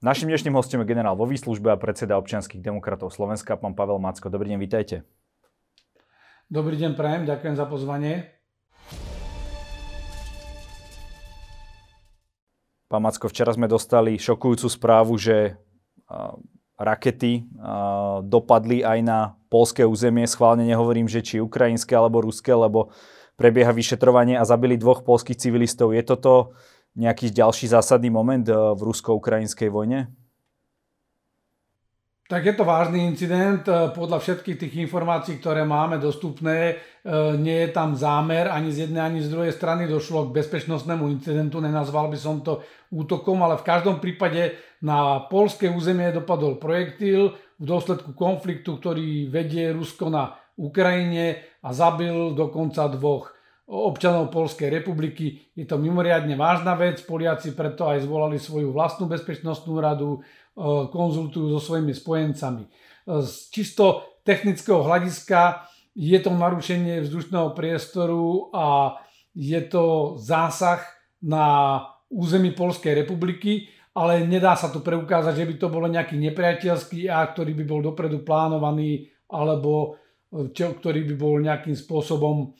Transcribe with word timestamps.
Našim 0.00 0.32
dnešným 0.32 0.56
hostom 0.56 0.80
je 0.80 0.88
generál 0.88 1.12
vo 1.12 1.28
výslužbe 1.28 1.68
a 1.68 1.76
predseda 1.76 2.16
občianských 2.16 2.64
demokratov 2.64 3.12
Slovenska, 3.12 3.60
pán 3.60 3.76
Pavel 3.76 4.00
Macko. 4.00 4.32
Dobrý 4.32 4.48
deň, 4.48 4.56
vítajte. 4.56 5.04
Dobrý 6.48 6.80
deň, 6.80 6.96
prajem, 6.96 7.28
ďakujem 7.28 7.52
za 7.52 7.68
pozvanie. 7.68 8.32
Pán 12.88 13.04
Macko, 13.04 13.28
včera 13.28 13.52
sme 13.52 13.68
dostali 13.68 14.16
šokujúcu 14.16 14.72
správu, 14.72 15.20
že 15.20 15.60
rakety 16.80 17.44
dopadli 18.24 18.80
aj 18.80 18.98
na 19.04 19.36
polské 19.52 19.84
územie. 19.84 20.24
Schválne 20.24 20.64
nehovorím, 20.64 21.12
že 21.12 21.20
či 21.20 21.44
ukrajinské 21.44 21.92
alebo 21.92 22.24
ruské, 22.24 22.56
lebo 22.56 22.88
prebieha 23.36 23.76
vyšetrovanie 23.76 24.40
a 24.40 24.48
zabili 24.48 24.80
dvoch 24.80 25.04
polských 25.04 25.36
civilistov. 25.36 25.92
Je 25.92 26.00
toto 26.08 26.56
nejaký 26.98 27.30
ďalší 27.30 27.70
zásadný 27.70 28.10
moment 28.10 28.46
eh, 28.46 28.54
v 28.54 28.80
rusko-ukrajinskej 28.80 29.70
vojne? 29.70 30.10
Tak 32.30 32.46
je 32.46 32.54
to 32.54 32.62
vážny 32.62 33.10
incident. 33.10 33.66
Eh, 33.66 33.90
podľa 33.90 34.22
všetkých 34.22 34.58
tých 34.58 34.74
informácií, 34.86 35.42
ktoré 35.42 35.66
máme 35.66 35.98
dostupné, 35.98 36.78
eh, 36.78 37.10
nie 37.34 37.66
je 37.66 37.70
tam 37.74 37.98
zámer 37.98 38.46
ani 38.46 38.70
z 38.70 38.86
jednej, 38.86 39.02
ani 39.02 39.20
z 39.22 39.30
druhej 39.34 39.50
strany. 39.50 39.90
Došlo 39.90 40.30
k 40.30 40.38
bezpečnostnému 40.38 41.10
incidentu, 41.10 41.58
nenazval 41.58 42.06
by 42.06 42.18
som 42.18 42.38
to 42.42 42.62
útokom, 42.94 43.42
ale 43.42 43.58
v 43.58 43.66
každom 43.66 43.98
prípade 43.98 44.54
na 44.78 45.26
polské 45.26 45.66
územie 45.66 46.14
dopadol 46.14 46.62
projektil 46.62 47.34
v 47.58 47.64
dôsledku 47.66 48.14
konfliktu, 48.14 48.78
ktorý 48.78 49.26
vedie 49.26 49.74
Rusko 49.74 50.08
na 50.08 50.38
Ukrajine 50.54 51.42
a 51.66 51.74
zabil 51.74 52.32
dokonca 52.36 52.88
dvoch 52.94 53.32
občanov 53.70 54.34
Polskej 54.34 54.66
republiky. 54.66 55.54
Je 55.54 55.62
to 55.62 55.78
mimoriadne 55.78 56.34
vážna 56.34 56.74
vec, 56.74 56.98
Poliaci 57.06 57.54
preto 57.54 57.86
aj 57.86 58.02
zvolali 58.02 58.42
svoju 58.42 58.74
vlastnú 58.74 59.06
bezpečnostnú 59.06 59.78
radu, 59.78 60.18
e, 60.18 60.20
konzultujú 60.90 61.54
so 61.54 61.60
svojimi 61.62 61.94
spojencami. 61.94 62.66
E, 62.66 62.68
z 63.22 63.32
čisto 63.54 64.18
technického 64.26 64.82
hľadiska 64.82 65.70
je 65.94 66.18
to 66.18 66.34
narušenie 66.34 67.06
vzdušného 67.06 67.54
priestoru 67.54 68.50
a 68.50 68.98
je 69.38 69.60
to 69.70 70.18
zásah 70.18 70.82
na 71.22 71.78
území 72.10 72.50
Polskej 72.50 73.06
republiky, 73.06 73.70
ale 73.94 74.26
nedá 74.26 74.58
sa 74.58 74.74
tu 74.74 74.82
preukázať, 74.82 75.34
že 75.38 75.46
by 75.46 75.54
to 75.62 75.66
bolo 75.70 75.86
nejaký 75.86 76.18
nepriateľský 76.18 77.06
akt, 77.06 77.38
ktorý 77.38 77.54
by 77.54 77.64
bol 77.70 77.80
dopredu 77.86 78.26
plánovaný 78.26 79.06
alebo 79.30 79.94
e, 80.34 80.50
čo, 80.50 80.74
ktorý 80.74 81.06
by 81.06 81.14
bol 81.14 81.38
nejakým 81.38 81.78
spôsobom 81.78 82.50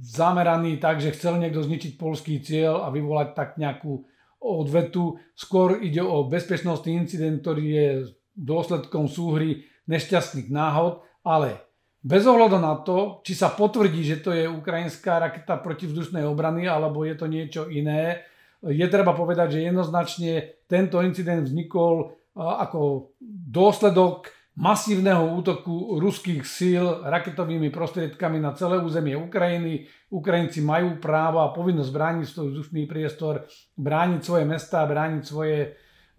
zameraný 0.00 0.80
tak, 0.80 0.98
že 1.00 1.12
chcel 1.12 1.36
niekto 1.36 1.60
zničiť 1.60 2.00
polský 2.00 2.40
cieľ 2.40 2.84
a 2.84 2.88
vyvolať 2.88 3.28
tak 3.36 3.60
nejakú 3.60 4.04
odvetu. 4.40 5.20
Skôr 5.36 5.78
ide 5.84 6.02
o 6.02 6.26
bezpečnostný 6.26 6.98
incident, 6.98 7.44
ktorý 7.44 7.64
je 7.68 7.88
dôsledkom 8.32 9.06
súhry 9.06 9.68
nešťastných 9.86 10.48
náhod, 10.48 11.04
ale 11.22 11.62
bez 12.02 12.26
ohľadu 12.26 12.58
na 12.58 12.74
to, 12.82 13.22
či 13.22 13.38
sa 13.38 13.54
potvrdí, 13.54 14.02
že 14.02 14.18
to 14.24 14.34
je 14.34 14.50
ukrajinská 14.50 15.22
raketa 15.22 15.60
protivzdušnej 15.62 16.26
obrany 16.26 16.66
alebo 16.66 17.06
je 17.06 17.14
to 17.14 17.30
niečo 17.30 17.70
iné, 17.70 18.26
je 18.62 18.86
treba 18.86 19.14
povedať, 19.14 19.58
že 19.58 19.66
jednoznačne 19.70 20.64
tento 20.70 21.02
incident 21.02 21.46
vznikol 21.46 22.14
ako 22.34 23.12
dôsledok 23.50 24.30
masívneho 24.52 25.32
útoku 25.32 25.96
ruských 25.96 26.44
síl 26.44 26.84
raketovými 27.08 27.72
prostriedkami 27.72 28.36
na 28.36 28.52
celé 28.52 28.84
územie 28.84 29.16
Ukrajiny. 29.16 29.88
Ukrajinci 30.12 30.60
majú 30.60 31.00
právo 31.00 31.40
a 31.40 31.54
povinnosť 31.56 31.90
brániť 31.92 32.26
svoj 32.28 32.48
vzdušný 32.52 32.84
priestor, 32.84 33.48
brániť 33.80 34.20
svoje 34.20 34.44
mesta, 34.44 34.84
brániť 34.84 35.22
svoje 35.24 35.58
e, 35.64 35.68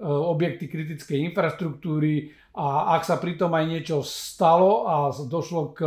objekty 0.02 0.66
kritickej 0.66 1.30
infraštruktúry 1.30 2.34
a 2.58 2.98
ak 2.98 3.06
sa 3.06 3.22
pritom 3.22 3.54
aj 3.54 3.66
niečo 3.70 3.98
stalo 4.02 4.90
a 4.90 5.14
došlo 5.14 5.78
k 5.78 5.80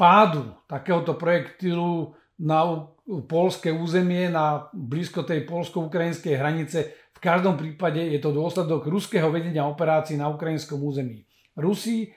pádu 0.00 0.56
takéhoto 0.64 1.20
projektilu 1.20 2.16
na 2.40 2.88
polské 3.28 3.68
územie, 3.68 4.32
na 4.32 4.72
blízko 4.72 5.28
tej 5.28 5.44
polsko-ukrajinskej 5.44 6.40
hranice, 6.40 6.96
v 7.20 7.28
každom 7.28 7.60
prípade 7.60 8.00
je 8.00 8.16
to 8.16 8.32
dôsledok 8.32 8.88
ruského 8.88 9.28
vedenia 9.28 9.68
operácií 9.68 10.16
na 10.16 10.32
ukrajinskom 10.32 10.80
území. 10.80 11.28
Rusi 11.52 12.08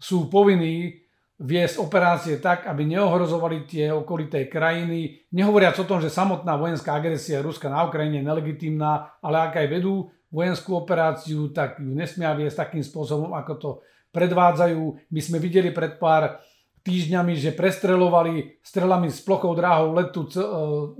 sú 0.00 0.32
povinní 0.32 1.04
viesť 1.36 1.76
operácie 1.84 2.40
tak, 2.40 2.64
aby 2.64 2.88
neohrozovali 2.88 3.68
tie 3.68 3.92
okolité 3.92 4.48
krajiny, 4.48 5.28
nehovoriac 5.28 5.76
o 5.76 5.84
tom, 5.84 6.00
že 6.00 6.08
samotná 6.08 6.56
vojenská 6.56 6.96
agresia 6.96 7.44
Ruska 7.44 7.68
na 7.68 7.84
Ukrajine 7.84 8.24
je 8.24 8.28
nelegitímna, 8.32 9.20
ale 9.20 9.44
ak 9.44 9.60
aj 9.60 9.68
vedú 9.68 10.08
vojenskú 10.32 10.80
operáciu, 10.80 11.52
tak 11.52 11.76
ju 11.76 11.92
nesmia 11.92 12.32
viesť 12.32 12.64
takým 12.64 12.80
spôsobom, 12.80 13.36
ako 13.36 13.52
to 13.60 13.70
predvádzajú. 14.16 15.12
My 15.12 15.20
sme 15.20 15.36
videli 15.36 15.68
pred 15.68 16.00
pár 16.00 16.40
týždňami, 16.86 17.34
že 17.34 17.50
prestrelovali 17.50 18.62
strelami 18.62 19.10
s 19.10 19.18
plochou 19.18 19.58
dráhou 19.58 19.90
letu 19.98 20.30
e, 20.30 20.38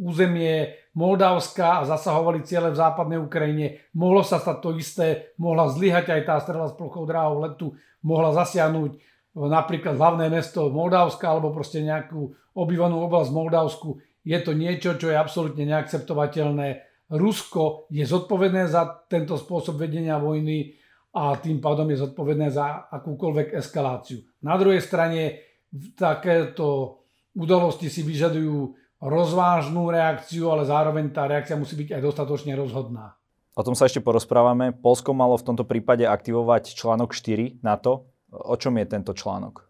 územie 0.03 0.75
Moldavska 0.99 1.81
a 1.81 1.87
zasahovali 1.87 2.43
ciele 2.43 2.75
v 2.75 2.81
západnej 2.83 3.23
Ukrajine. 3.23 3.87
Mohlo 3.95 4.27
sa 4.27 4.43
stať 4.43 4.59
to 4.59 4.71
isté, 4.75 5.07
mohla 5.39 5.71
zlyhať 5.71 6.11
aj 6.11 6.23
tá 6.27 6.37
strela 6.43 6.67
s 6.67 6.75
plochou 6.75 7.07
dráhou 7.07 7.39
letu, 7.47 7.79
mohla 8.03 8.35
zasiahnuť 8.35 8.99
napríklad 9.37 9.95
hlavné 9.95 10.27
mesto 10.33 10.73
Moldavska 10.73 11.29
alebo 11.31 11.55
proste 11.55 11.85
nejakú 11.85 12.35
obývanú 12.57 13.05
oblasť 13.07 13.31
v 13.31 13.39
Moldavsku. 13.39 13.89
Je 14.27 14.39
to 14.43 14.57
niečo, 14.57 14.99
čo 14.99 15.13
je 15.13 15.17
absolútne 15.21 15.69
neakceptovateľné. 15.69 16.83
Rusko 17.13 17.87
je 17.95 18.03
zodpovedné 18.03 18.67
za 18.67 19.07
tento 19.07 19.39
spôsob 19.39 19.79
vedenia 19.79 20.19
vojny 20.19 20.75
a 21.15 21.39
tým 21.39 21.63
pádom 21.63 21.87
je 21.93 22.03
zodpovedné 22.03 22.51
za 22.51 22.91
akúkoľvek 22.91 23.55
eskaláciu. 23.55 24.25
Na 24.43 24.59
druhej 24.59 24.83
strane 24.83 25.46
takéto 25.97 27.01
udalosti 27.37 27.93
si 27.93 28.01
vyžadujú 28.01 28.75
rozvážnu 29.01 29.93
reakciu, 29.93 30.49
ale 30.49 30.65
zároveň 30.65 31.13
tá 31.13 31.29
reakcia 31.29 31.57
musí 31.57 31.77
byť 31.77 32.01
aj 32.01 32.03
dostatočne 32.03 32.57
rozhodná. 32.57 33.17
O 33.57 33.65
tom 33.65 33.73
sa 33.73 33.89
ešte 33.89 34.05
porozprávame. 34.05 34.73
Polsko 34.73 35.17
malo 35.17 35.37
v 35.41 35.47
tomto 35.49 35.65
prípade 35.65 36.05
aktivovať 36.05 36.77
článok 36.77 37.17
4 37.17 37.65
NATO. 37.65 38.13
O 38.29 38.57
čom 38.61 38.77
je 38.77 38.85
tento 38.85 39.17
článok? 39.17 39.65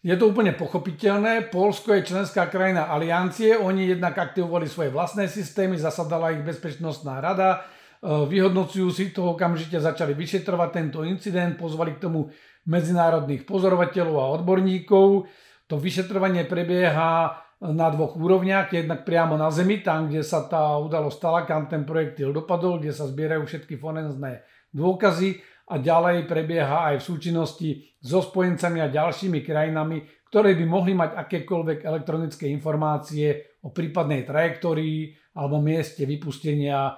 Je 0.00 0.16
to 0.16 0.32
úplne 0.32 0.56
pochopiteľné. 0.56 1.52
Polsko 1.52 1.92
je 1.92 2.08
členská 2.08 2.48
krajina 2.48 2.88
aliancie. 2.88 3.56
Oni 3.56 3.88
jednak 3.88 4.16
aktivovali 4.16 4.64
svoje 4.64 4.88
vlastné 4.88 5.28
systémy, 5.28 5.76
zasadala 5.76 6.32
ich 6.32 6.40
bezpečnostná 6.40 7.20
rada. 7.20 7.60
E, 8.00 8.08
vyhodnocujú 8.08 8.88
si 8.88 9.12
to, 9.12 9.36
okamžite 9.36 9.76
začali 9.76 10.16
vyšetrovať 10.16 10.68
tento 10.72 11.04
incident, 11.04 11.60
pozvali 11.60 12.00
k 12.00 12.08
tomu 12.08 12.32
medzinárodných 12.66 13.48
pozorovateľov 13.48 14.16
a 14.16 14.30
odborníkov. 14.40 15.28
To 15.70 15.74
vyšetrovanie 15.78 16.44
prebieha 16.44 17.40
na 17.60 17.86
dvoch 17.92 18.16
úrovniach, 18.16 18.72
jednak 18.72 19.04
priamo 19.04 19.36
na 19.36 19.52
Zemi, 19.52 19.84
tam, 19.84 20.08
kde 20.08 20.24
sa 20.24 20.48
tá 20.48 20.80
udalosť 20.80 21.16
stala, 21.16 21.40
kam 21.44 21.68
ten 21.68 21.84
projektil 21.84 22.32
dopadol, 22.32 22.80
kde 22.80 22.96
sa 22.96 23.04
zbierajú 23.04 23.44
všetky 23.44 23.76
forenzné 23.76 24.40
dôkazy 24.72 25.44
a 25.70 25.76
ďalej 25.76 26.24
prebieha 26.24 26.94
aj 26.94 27.04
v 27.04 27.06
súčinnosti 27.06 27.70
so 28.00 28.24
spojencami 28.24 28.80
a 28.80 28.88
ďalšími 28.88 29.44
krajinami, 29.44 30.02
ktoré 30.32 30.56
by 30.56 30.64
mohli 30.64 30.96
mať 30.96 31.14
akékoľvek 31.20 31.84
elektronické 31.84 32.48
informácie 32.48 33.58
o 33.60 33.70
prípadnej 33.70 34.24
trajektórii 34.24 35.12
alebo 35.36 35.60
mieste 35.60 36.08
vypustenia 36.08 36.90
e, 36.90 36.92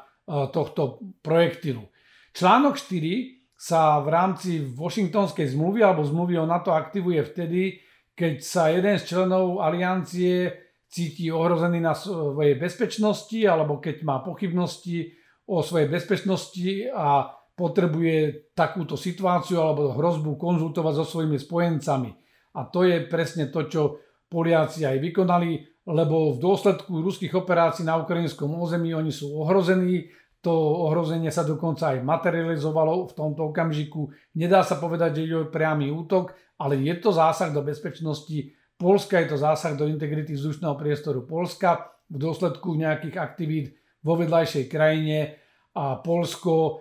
tohto 0.55 1.03
projektilu. 1.21 1.84
Článok 2.33 2.79
4 2.79 3.41
sa 3.62 4.03
v 4.03 4.11
rámci 4.11 4.75
Washingtonskej 4.75 5.55
zmluvy 5.55 5.87
alebo 5.87 6.03
zmluvy 6.03 6.34
o 6.34 6.50
NATO 6.50 6.75
aktivuje 6.75 7.23
vtedy, 7.23 7.78
keď 8.11 8.34
sa 8.43 8.75
jeden 8.75 8.99
z 8.99 9.06
členov 9.06 9.62
aliancie 9.62 10.50
cíti 10.91 11.31
ohrozený 11.31 11.78
na 11.78 11.95
svojej 11.95 12.59
bezpečnosti 12.59 13.39
alebo 13.47 13.78
keď 13.78 14.03
má 14.03 14.19
pochybnosti 14.19 15.15
o 15.47 15.62
svojej 15.62 15.87
bezpečnosti 15.87 16.91
a 16.91 17.31
potrebuje 17.55 18.50
takúto 18.50 18.99
situáciu 18.99 19.62
alebo 19.62 19.94
hrozbu 19.94 20.35
konzultovať 20.35 20.94
so 20.99 21.05
svojimi 21.06 21.38
spojencami. 21.38 22.11
A 22.58 22.67
to 22.67 22.82
je 22.82 23.06
presne 23.06 23.47
to, 23.47 23.70
čo 23.70 23.82
Poliaci 24.26 24.88
aj 24.88 24.99
vykonali, 24.99 25.85
lebo 25.87 26.35
v 26.35 26.43
dôsledku 26.43 26.99
ruských 26.99 27.37
operácií 27.37 27.87
na 27.87 28.00
ukrajinskom 28.00 28.49
území 28.58 28.91
oni 28.91 29.12
sú 29.15 29.38
ohrození, 29.38 30.08
to 30.43 30.50
ohrozenie 30.91 31.31
sa 31.31 31.47
dokonca 31.47 31.94
aj 31.94 32.03
materializovalo 32.03 33.06
v 33.09 33.12
tomto 33.15 33.55
okamžiku. 33.55 34.11
Nedá 34.35 34.67
sa 34.67 34.77
povedať, 34.83 35.23
že 35.23 35.31
je 35.31 35.47
priamy 35.47 35.89
útok, 35.94 36.35
ale 36.59 36.83
je 36.83 36.94
to 36.99 37.15
zásah 37.15 37.55
do 37.55 37.62
bezpečnosti 37.62 38.50
Polska, 38.75 39.23
je 39.23 39.31
to 39.31 39.39
zásah 39.39 39.79
do 39.79 39.87
integrity 39.87 40.35
vzdušného 40.35 40.75
priestoru 40.75 41.23
Polska 41.23 41.94
v 42.11 42.19
dôsledku 42.19 42.75
nejakých 42.75 43.17
aktivít 43.23 43.67
vo 44.03 44.19
vedľajšej 44.19 44.67
krajine 44.67 45.39
a 45.79 46.03
Polsko 46.03 46.55
e, 46.59 46.73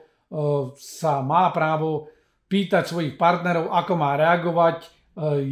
sa 0.82 1.22
má 1.22 1.54
právo 1.54 2.10
pýtať 2.50 2.90
svojich 2.90 3.16
partnerov, 3.16 3.70
ako 3.70 3.94
má 3.94 4.18
reagovať. 4.18 4.78
E, 4.82 4.88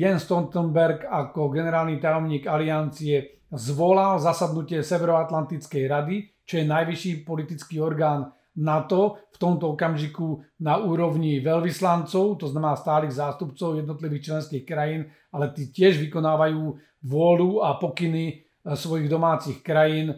Jens 0.02 0.26
Stoltenberg 0.26 1.06
ako 1.06 1.54
generálny 1.54 2.02
tajomník 2.02 2.50
aliancie 2.50 3.46
zvolal 3.54 4.18
zasadnutie 4.18 4.82
Severoatlantickej 4.82 5.84
rady, 5.86 6.18
čo 6.50 6.57
je 6.57 6.66
najvyšší 6.66 7.30
politický 7.30 7.78
orgán 7.78 8.34
NATO 8.57 9.30
v 9.30 9.38
tomto 9.38 9.78
okamžiku 9.78 10.42
na 10.66 10.81
úrovni 10.81 11.38
veľvyslancov, 11.46 12.42
to 12.42 12.50
znamená 12.50 12.74
stálych 12.74 13.13
zástupcov 13.13 13.78
jednotlivých 13.78 14.34
členských 14.34 14.66
krajín, 14.66 15.13
ale 15.30 15.54
tí 15.54 15.69
tiež 15.69 16.01
vykonávajú 16.01 16.74
vôľu 17.06 17.62
a 17.62 17.78
pokyny 17.78 18.25
e, 18.25 18.36
svojich 18.74 19.06
domácich 19.06 19.62
krajín 19.62 20.18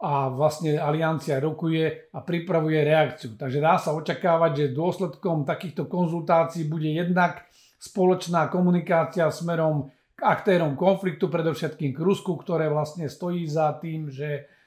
a 0.00 0.28
vlastne 0.28 0.76
aliancia 0.76 1.40
rokuje 1.40 2.12
a 2.12 2.18
pripravuje 2.20 2.78
reakciu. 2.84 3.40
Takže 3.40 3.58
dá 3.58 3.80
sa 3.80 3.96
očakávať, 3.96 4.52
že 4.68 4.76
dôsledkom 4.76 5.48
takýchto 5.48 5.88
konzultácií 5.88 6.68
bude 6.68 6.92
jednak 6.92 7.48
spoločná 7.80 8.52
komunikácia 8.52 9.32
smerom 9.32 9.88
k 10.16 10.20
aktérom 10.20 10.76
konfliktu, 10.76 11.32
predovšetkým 11.32 11.96
k 11.96 12.00
Rusku, 12.00 12.36
ktoré 12.36 12.68
vlastne 12.68 13.08
stojí 13.08 13.48
za 13.48 13.72
tým, 13.80 14.12
že 14.12 14.59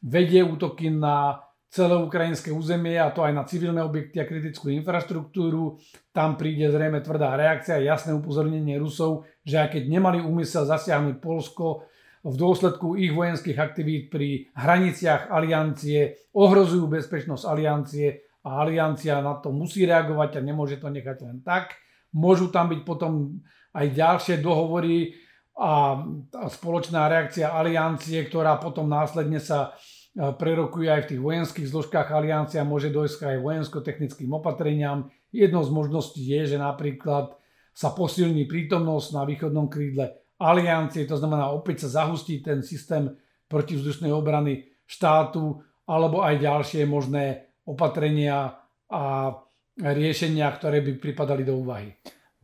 vedie 0.00 0.40
útoky 0.46 0.90
na 0.90 1.42
celé 1.66 1.98
ukrajinské 1.98 2.48
územie 2.54 2.96
a 2.96 3.12
to 3.12 3.20
aj 3.20 3.32
na 3.36 3.44
civilné 3.44 3.84
objekty 3.84 4.16
a 4.22 4.24
kritickú 4.24 4.72
infraštruktúru. 4.72 5.76
Tam 6.14 6.40
príde 6.40 6.72
zrejme 6.72 7.04
tvrdá 7.04 7.36
reakcia, 7.36 7.84
jasné 7.84 8.16
upozornenie 8.16 8.80
Rusov, 8.80 9.28
že 9.44 9.60
aj 9.60 9.76
keď 9.76 9.82
nemali 9.90 10.18
úmysel 10.24 10.64
zasiahnuť 10.64 11.16
Polsko, 11.20 11.84
v 12.26 12.34
dôsledku 12.34 12.98
ich 12.98 13.14
vojenských 13.14 13.54
aktivít 13.54 14.10
pri 14.10 14.50
hraniciach 14.58 15.30
aliancie 15.30 16.26
ohrozujú 16.34 16.90
bezpečnosť 16.90 17.46
aliancie 17.46 18.26
a 18.42 18.66
aliancia 18.66 19.22
na 19.22 19.38
to 19.38 19.54
musí 19.54 19.86
reagovať 19.86 20.38
a 20.38 20.40
nemôže 20.42 20.82
to 20.82 20.90
nechať 20.90 21.22
len 21.22 21.38
tak. 21.46 21.78
Môžu 22.10 22.50
tam 22.50 22.66
byť 22.74 22.82
potom 22.82 23.38
aj 23.78 23.86
ďalšie 23.94 24.34
dohovory 24.42 25.14
a 25.56 26.04
spoločná 26.52 27.08
reakcia 27.08 27.48
aliancie, 27.48 28.20
ktorá 28.28 28.60
potom 28.60 28.92
následne 28.92 29.40
sa 29.40 29.72
prerokuje 30.16 30.88
aj 30.88 31.00
v 31.04 31.08
tých 31.12 31.20
vojenských 31.20 31.68
zložkách 31.68 32.08
aliancia, 32.12 32.64
môže 32.64 32.92
dojsť 32.92 33.36
aj 33.36 33.44
vojensko-technickým 33.44 34.32
opatreniam. 34.32 35.12
Jednou 35.32 35.64
z 35.64 35.72
možností 35.72 36.24
je, 36.24 36.56
že 36.56 36.58
napríklad 36.60 37.36
sa 37.76 37.92
posilní 37.92 38.48
prítomnosť 38.48 39.08
na 39.12 39.22
východnom 39.28 39.68
krídle 39.68 40.16
aliancie, 40.40 41.04
to 41.08 41.16
znamená 41.20 41.52
opäť 41.52 41.88
sa 41.88 42.04
zahustí 42.04 42.40
ten 42.44 42.64
systém 42.64 43.12
protivzdušnej 43.48 44.12
obrany 44.12 44.68
štátu, 44.88 45.60
alebo 45.84 46.24
aj 46.24 46.40
ďalšie 46.40 46.82
možné 46.88 47.52
opatrenia 47.68 48.56
a 48.88 49.32
riešenia, 49.76 50.48
ktoré 50.56 50.80
by 50.80 50.92
pripadali 50.96 51.44
do 51.44 51.60
úvahy. 51.60 51.92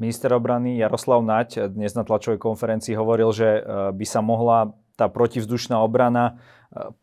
Minister 0.01 0.33
obrany 0.33 0.81
Jaroslav 0.81 1.21
Naď 1.21 1.69
dnes 1.73 1.93
na 1.93 2.05
tlačovej 2.05 2.41
konferencii 2.41 2.97
hovoril, 2.97 3.33
že 3.33 3.61
e, 3.61 3.61
by 3.93 4.07
sa 4.09 4.21
mohla 4.25 4.73
tá 4.97 5.09
protivzdušná 5.09 5.81
obrana 5.81 6.39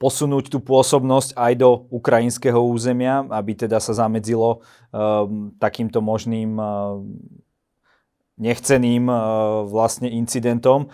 posunúť 0.02 0.50
tú 0.50 0.58
pôsobnosť 0.66 1.38
aj 1.38 1.54
do 1.62 1.86
ukrajinského 1.94 2.58
územia, 2.58 3.22
aby 3.30 3.54
teda 3.54 3.78
sa 3.78 3.94
zamedzilo 3.94 4.66
um, 4.90 5.54
takýmto 5.62 6.02
možným 6.02 6.58
nechceným 8.40 9.12
vlastne 9.68 10.08
incidentom. 10.10 10.88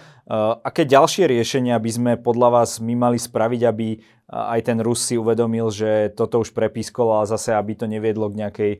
Aké 0.65 0.83
ďalšie 0.83 1.29
riešenia 1.29 1.77
by 1.77 1.91
sme 1.93 2.11
podľa 2.17 2.49
vás 2.49 2.81
my 2.81 2.97
mali 2.97 3.21
spraviť, 3.21 3.61
aby 3.63 4.01
aj 4.27 4.59
ten 4.65 4.81
Rus 4.81 5.05
si 5.05 5.15
uvedomil, 5.15 5.69
že 5.69 6.09
toto 6.17 6.41
už 6.41 6.51
prepískolo 6.57 7.21
a 7.21 7.29
zase 7.29 7.53
aby 7.53 7.77
to 7.77 7.85
neviedlo 7.85 8.33
k 8.33 8.43
nejakej 8.43 8.71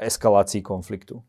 eskalácii 0.00 0.64
konfliktu? 0.64 1.20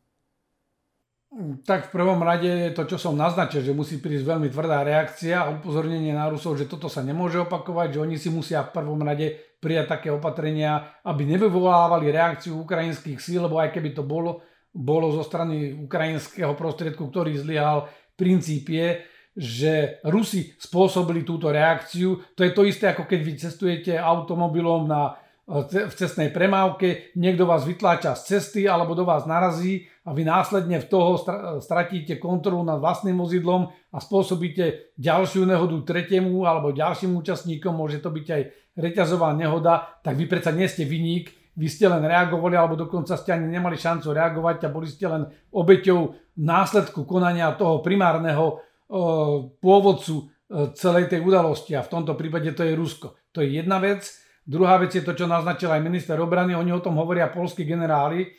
Tak 1.37 1.93
v 1.93 1.93
prvom 1.93 2.17
rade 2.25 2.49
je 2.49 2.73
to, 2.73 2.89
čo 2.89 2.97
som 2.97 3.13
naznačil, 3.13 3.61
že 3.61 3.69
musí 3.69 4.01
prísť 4.01 4.25
veľmi 4.25 4.49
tvrdá 4.49 4.81
reakcia 4.81 5.45
a 5.45 5.53
upozornenie 5.53 6.09
na 6.09 6.25
Rusov, 6.33 6.57
že 6.57 6.65
toto 6.65 6.89
sa 6.89 7.05
nemôže 7.05 7.37
opakovať, 7.45 7.93
že 7.93 8.01
oni 8.01 8.17
si 8.17 8.33
musia 8.33 8.65
v 8.65 8.73
prvom 8.73 8.97
rade 9.05 9.37
prijať 9.61 9.85
také 9.85 10.09
opatrenia, 10.09 10.97
aby 11.05 11.29
nevyvolávali 11.29 12.09
reakciu 12.09 12.57
ukrajinských 12.57 13.21
síl, 13.21 13.45
lebo 13.45 13.61
aj 13.61 13.69
keby 13.69 13.93
to 13.93 14.01
bolo, 14.01 14.41
bolo 14.73 15.13
zo 15.13 15.21
strany 15.21 15.77
ukrajinského 15.77 16.57
prostriedku, 16.57 17.05
ktorý 17.05 17.37
zlyhal, 17.37 17.85
princíp 18.17 18.73
je, 18.73 19.05
že 19.37 20.01
Rusi 20.09 20.57
spôsobili 20.57 21.21
túto 21.21 21.53
reakciu. 21.53 22.17
To 22.33 22.41
je 22.41 22.49
to 22.49 22.65
isté, 22.65 22.89
ako 22.89 23.05
keď 23.05 23.19
vy 23.21 23.33
cestujete 23.37 23.93
automobilom 23.93 24.89
na 24.89 25.13
v 25.47 25.93
cestnej 25.95 26.27
premávke, 26.27 27.15
niekto 27.15 27.47
vás 27.47 27.63
vytláča 27.63 28.19
z 28.19 28.35
cesty 28.35 28.67
alebo 28.67 28.91
do 28.99 29.07
vás 29.07 29.23
narazí 29.23 29.87
a 30.03 30.11
vy 30.11 30.27
následne 30.27 30.83
v 30.83 30.89
toho 30.91 31.15
stratíte 31.63 32.19
kontrolu 32.19 32.67
nad 32.67 32.83
vlastným 32.83 33.15
vozidlom 33.15 33.71
a 33.71 33.97
spôsobíte 34.03 34.91
ďalšiu 34.99 35.47
nehodu 35.47 35.79
tretiemu 35.87 36.43
alebo 36.43 36.75
ďalším 36.75 37.15
účastníkom, 37.15 37.79
môže 37.79 38.03
to 38.03 38.11
byť 38.11 38.27
aj 38.27 38.41
reťazová 38.75 39.31
nehoda, 39.39 39.87
tak 40.03 40.19
vy 40.19 40.27
predsa 40.27 40.51
nie 40.51 40.67
ste 40.67 40.83
vyník, 40.83 41.31
vy 41.55 41.67
ste 41.71 41.87
len 41.87 42.03
reagovali 42.03 42.59
alebo 42.59 42.75
dokonca 42.75 43.15
ste 43.15 43.31
ani 43.31 43.47
nemali 43.47 43.79
šancu 43.79 44.11
reagovať 44.11 44.67
a 44.67 44.73
boli 44.75 44.91
ste 44.91 45.07
len 45.07 45.31
obeťou 45.55 46.11
následku 46.43 47.07
konania 47.07 47.55
toho 47.55 47.79
primárneho 47.79 48.59
pôvodcu 49.63 50.15
e, 50.15 50.23
celej 50.75 51.11
tej 51.11 51.23
udalosti 51.23 51.75
a 51.75 51.83
v 51.83 51.91
tomto 51.91 52.15
prípade 52.15 52.51
to 52.55 52.63
je 52.63 52.75
Rusko. 52.75 53.15
To 53.35 53.43
je 53.43 53.59
jedna 53.59 53.79
vec. 53.83 54.26
Druhá 54.47 54.79
vec 54.79 54.95
je 54.95 55.03
to, 55.03 55.11
čo 55.11 55.27
naznačil 55.27 55.67
aj 55.67 55.83
minister 55.83 56.15
obrany, 56.23 56.55
oni 56.55 56.71
o 56.71 56.79
tom 56.79 56.95
hovoria 56.95 57.27
polskí 57.27 57.67
generáli, 57.67 58.31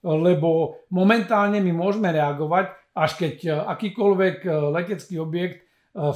lebo 0.00 0.80
momentálne 0.88 1.60
my 1.60 1.68
môžeme 1.76 2.08
reagovať, 2.08 2.96
až 2.96 3.10
keď 3.20 3.34
e, 3.44 3.48
akýkoľvek 3.68 4.36
e, 4.40 4.48
letecký 4.72 5.20
objekt 5.20 5.60
e, 5.60 5.64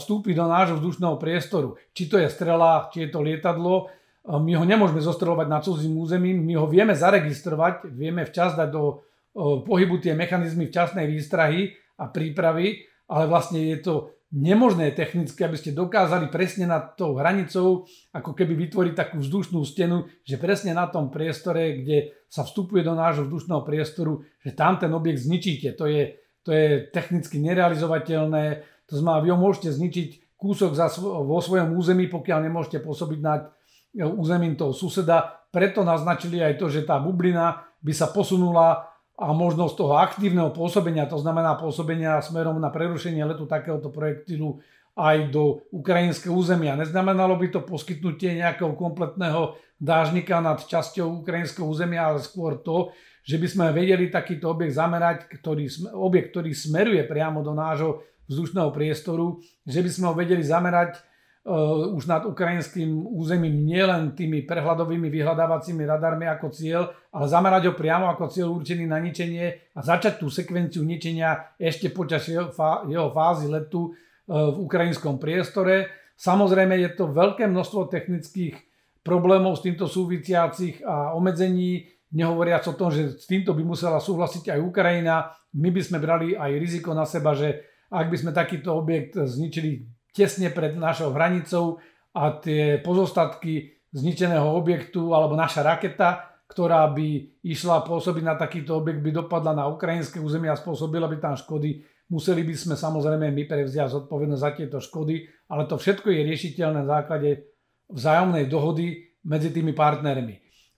vstúpi 0.00 0.32
do 0.32 0.48
nášho 0.48 0.80
vzdušného 0.80 1.20
priestoru. 1.20 1.76
Či 1.92 2.08
to 2.08 2.16
je 2.16 2.32
strela, 2.32 2.88
či 2.88 3.04
je 3.04 3.08
to 3.12 3.20
lietadlo, 3.20 3.92
my 4.24 4.56
ho 4.56 4.64
nemôžeme 4.64 5.04
zostrelovať 5.04 5.46
na 5.52 5.60
cudzím 5.60 6.00
území, 6.00 6.32
my 6.32 6.56
ho 6.56 6.64
vieme 6.64 6.96
zaregistrovať, 6.96 7.92
vieme 7.92 8.24
včas 8.24 8.56
dať 8.56 8.72
do 8.72 9.04
pohybu 9.36 10.00
tie 10.00 10.16
mechanizmy 10.16 10.72
včasnej 10.72 11.04
výstrahy 11.04 11.76
a 12.00 12.08
prípravy, 12.08 12.88
ale 13.04 13.28
vlastne 13.28 13.60
je 13.60 13.84
to 13.84 14.13
nemožné 14.34 14.90
technicky, 14.90 15.46
aby 15.46 15.54
ste 15.54 15.70
dokázali 15.70 16.26
presne 16.26 16.66
nad 16.66 16.98
tou 16.98 17.14
hranicou 17.14 17.86
ako 18.10 18.34
keby 18.34 18.58
vytvoriť 18.66 18.94
takú 18.98 19.22
vzdušnú 19.22 19.62
stenu, 19.62 20.10
že 20.26 20.42
presne 20.42 20.74
na 20.74 20.90
tom 20.90 21.14
priestore, 21.14 21.78
kde 21.78 22.26
sa 22.26 22.42
vstupuje 22.42 22.82
do 22.82 22.98
nášho 22.98 23.30
vzdušného 23.30 23.62
priestoru, 23.62 24.26
že 24.42 24.50
tam 24.58 24.82
ten 24.82 24.90
objekt 24.90 25.22
zničíte. 25.22 25.78
To 25.78 25.86
je, 25.86 26.18
to 26.42 26.50
je 26.50 26.90
technicky 26.90 27.38
nerealizovateľné. 27.38 28.44
To 28.90 28.94
znamená, 28.98 29.22
vy 29.22 29.28
ho 29.30 29.38
môžete 29.38 29.70
zničiť 29.70 30.34
kúsok 30.34 30.74
za, 30.74 30.90
vo 30.98 31.38
svojom 31.38 31.78
území, 31.78 32.10
pokiaľ 32.10 32.50
nemôžete 32.50 32.82
pôsobiť 32.82 33.20
nad 33.22 33.54
e, 33.94 34.02
územím 34.02 34.58
toho 34.58 34.74
suseda. 34.74 35.46
Preto 35.54 35.86
naznačili 35.86 36.42
aj 36.42 36.58
to, 36.58 36.66
že 36.66 36.82
tá 36.82 36.98
bublina 36.98 37.62
by 37.78 37.94
sa 37.94 38.10
posunula 38.10 38.93
a 39.14 39.30
možnosť 39.30 39.74
toho 39.78 39.94
aktívneho 39.94 40.50
pôsobenia, 40.50 41.06
to 41.06 41.22
znamená 41.22 41.54
pôsobenia 41.54 42.18
smerom 42.18 42.58
na 42.58 42.70
prerušenie 42.70 43.22
letu 43.22 43.46
takéhoto 43.46 43.90
projektilu 43.94 44.58
aj 44.94 45.30
do 45.30 45.62
ukrajinského 45.74 46.34
územia. 46.34 46.78
Neznamenalo 46.78 47.34
by 47.38 47.46
to 47.50 47.60
poskytnutie 47.62 48.38
nejakého 48.38 48.74
kompletného 48.74 49.58
dážnika 49.78 50.38
nad 50.38 50.62
časťou 50.62 51.22
ukrajinského 51.22 51.66
územia, 51.66 52.10
ale 52.10 52.22
skôr 52.22 52.58
to, 52.62 52.94
že 53.26 53.38
by 53.38 53.46
sme 53.46 53.64
vedeli 53.74 54.10
takýto 54.10 54.50
objekt 54.50 54.78
zamerať, 54.78 55.30
ktorý, 55.30 55.66
objekt, 55.94 56.34
ktorý 56.34 56.50
smeruje 56.54 57.02
priamo 57.06 57.42
do 57.42 57.54
nášho 57.54 58.06
vzdušného 58.30 58.70
priestoru, 58.70 59.38
že 59.66 59.82
by 59.82 59.90
sme 59.90 60.04
ho 60.10 60.14
vedeli 60.14 60.42
zamerať 60.42 61.02
už 61.44 62.08
nad 62.08 62.24
ukrajinským 62.24 63.04
územím 63.04 63.68
nielen 63.68 64.16
tými 64.16 64.48
prehľadovými 64.48 65.12
vyhľadávacími 65.12 65.84
radarmi 65.84 66.24
ako 66.24 66.48
cieľ, 66.48 66.88
ale 67.12 67.28
zamerať 67.28 67.68
ho 67.68 67.74
priamo 67.76 68.08
ako 68.08 68.32
cieľ 68.32 68.48
určený 68.56 68.88
na 68.88 68.96
ničenie 68.96 69.76
a 69.76 69.80
začať 69.84 70.24
tú 70.24 70.32
sekvenciu 70.32 70.80
ničenia 70.88 71.52
ešte 71.60 71.92
počas 71.92 72.24
jeho, 72.24 72.48
fá, 72.48 72.88
jeho 72.88 73.12
fázy 73.12 73.52
letu 73.52 73.92
uh, 73.92 74.56
v 74.56 74.64
ukrajinskom 74.64 75.20
priestore. 75.20 75.92
Samozrejme 76.16 76.80
je 76.80 76.90
to 76.96 77.12
veľké 77.12 77.44
množstvo 77.44 77.92
technických 77.92 78.56
problémov 79.04 79.60
s 79.60 79.68
týmto 79.68 79.84
súvisiacich 79.84 80.80
a 80.80 81.12
obmedzení, 81.12 81.92
nehovoriac 82.14 82.64
o 82.70 82.78
tom, 82.78 82.88
že 82.88 83.20
s 83.20 83.28
týmto 83.28 83.52
by 83.52 83.60
musela 83.60 84.00
súhlasiť 84.00 84.48
aj 84.48 84.64
Ukrajina. 84.64 85.28
My 85.60 85.68
by 85.68 85.82
sme 85.84 85.98
brali 86.00 86.32
aj 86.32 86.56
riziko 86.56 86.96
na 86.96 87.04
seba, 87.04 87.36
že 87.36 87.68
ak 87.92 88.08
by 88.08 88.16
sme 88.16 88.32
takýto 88.32 88.72
objekt 88.72 89.18
zničili 89.18 89.93
tesne 90.14 90.54
pred 90.54 90.78
našou 90.78 91.10
hranicou 91.10 91.82
a 92.14 92.38
tie 92.38 92.78
pozostatky 92.78 93.74
zničeného 93.90 94.46
objektu 94.46 95.10
alebo 95.10 95.34
naša 95.34 95.66
raketa, 95.66 96.38
ktorá 96.46 96.86
by 96.94 97.40
išla 97.42 97.82
pôsobiť 97.82 98.22
na 98.22 98.38
takýto 98.38 98.78
objekt, 98.78 99.02
by 99.02 99.10
dopadla 99.10 99.58
na 99.58 99.64
ukrajinské 99.66 100.22
územie 100.22 100.46
a 100.46 100.58
spôsobila 100.58 101.10
by 101.10 101.18
tam 101.18 101.34
škody. 101.34 101.82
Museli 102.14 102.46
by 102.46 102.54
sme 102.54 102.74
samozrejme 102.78 103.34
my 103.34 103.42
prevziať 103.48 103.90
zodpovednosť 103.90 104.42
za 104.42 104.50
tieto 104.54 104.78
škody, 104.78 105.26
ale 105.50 105.66
to 105.66 105.74
všetko 105.74 106.14
je 106.14 106.20
riešiteľné 106.30 106.84
na 106.84 107.02
základe 107.02 107.50
vzájomnej 107.90 108.46
dohody 108.46 109.18
medzi 109.26 109.50
tými 109.50 109.74
partnermi. 109.74 110.34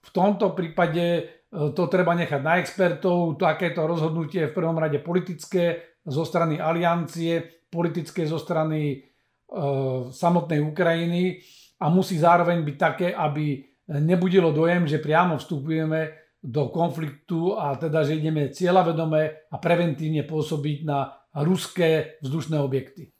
V 0.07 0.09
tomto 0.15 0.55
prípade 0.55 1.03
e, 1.03 1.21
to 1.75 1.83
treba 1.91 2.15
nechať 2.15 2.41
na 2.41 2.63
expertov, 2.63 3.35
takéto 3.35 3.83
rozhodnutie 3.83 4.47
je 4.47 4.49
v 4.49 4.57
prvom 4.57 4.79
rade 4.79 5.03
politické 5.03 5.83
zo 6.07 6.23
strany 6.23 6.63
aliancie, 6.63 7.67
politické 7.67 8.23
zo 8.23 8.39
strany 8.39 9.03
samotnej 10.11 10.59
Ukrajiny 10.59 11.39
a 11.79 11.87
musí 11.87 12.19
zároveň 12.19 12.67
byť 12.67 12.77
také, 12.77 13.07
aby 13.15 13.63
nebudilo 13.87 14.51
dojem, 14.51 14.83
že 14.83 14.99
priamo 14.99 15.39
vstupujeme 15.39 16.11
do 16.43 16.69
konfliktu 16.69 17.55
a 17.55 17.75
teda, 17.79 18.03
že 18.03 18.19
ideme 18.19 18.51
cieľavedome 18.51 19.51
a 19.51 19.55
preventívne 19.57 20.27
pôsobiť 20.27 20.77
na 20.85 21.15
ruské 21.33 22.19
vzdušné 22.21 22.59
objekty. 22.59 23.11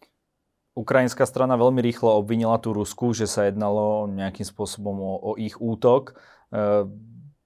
Ukrajinská 0.78 1.26
strana 1.26 1.58
veľmi 1.58 1.82
rýchlo 1.82 2.22
obvinila 2.22 2.62
tú 2.62 2.70
Rusku, 2.70 3.10
že 3.10 3.26
sa 3.26 3.50
jednalo 3.50 4.06
nejakým 4.14 4.46
spôsobom 4.46 4.94
o, 5.02 5.14
o 5.18 5.32
ich 5.34 5.58
útok. 5.58 6.14
E, 6.54 6.86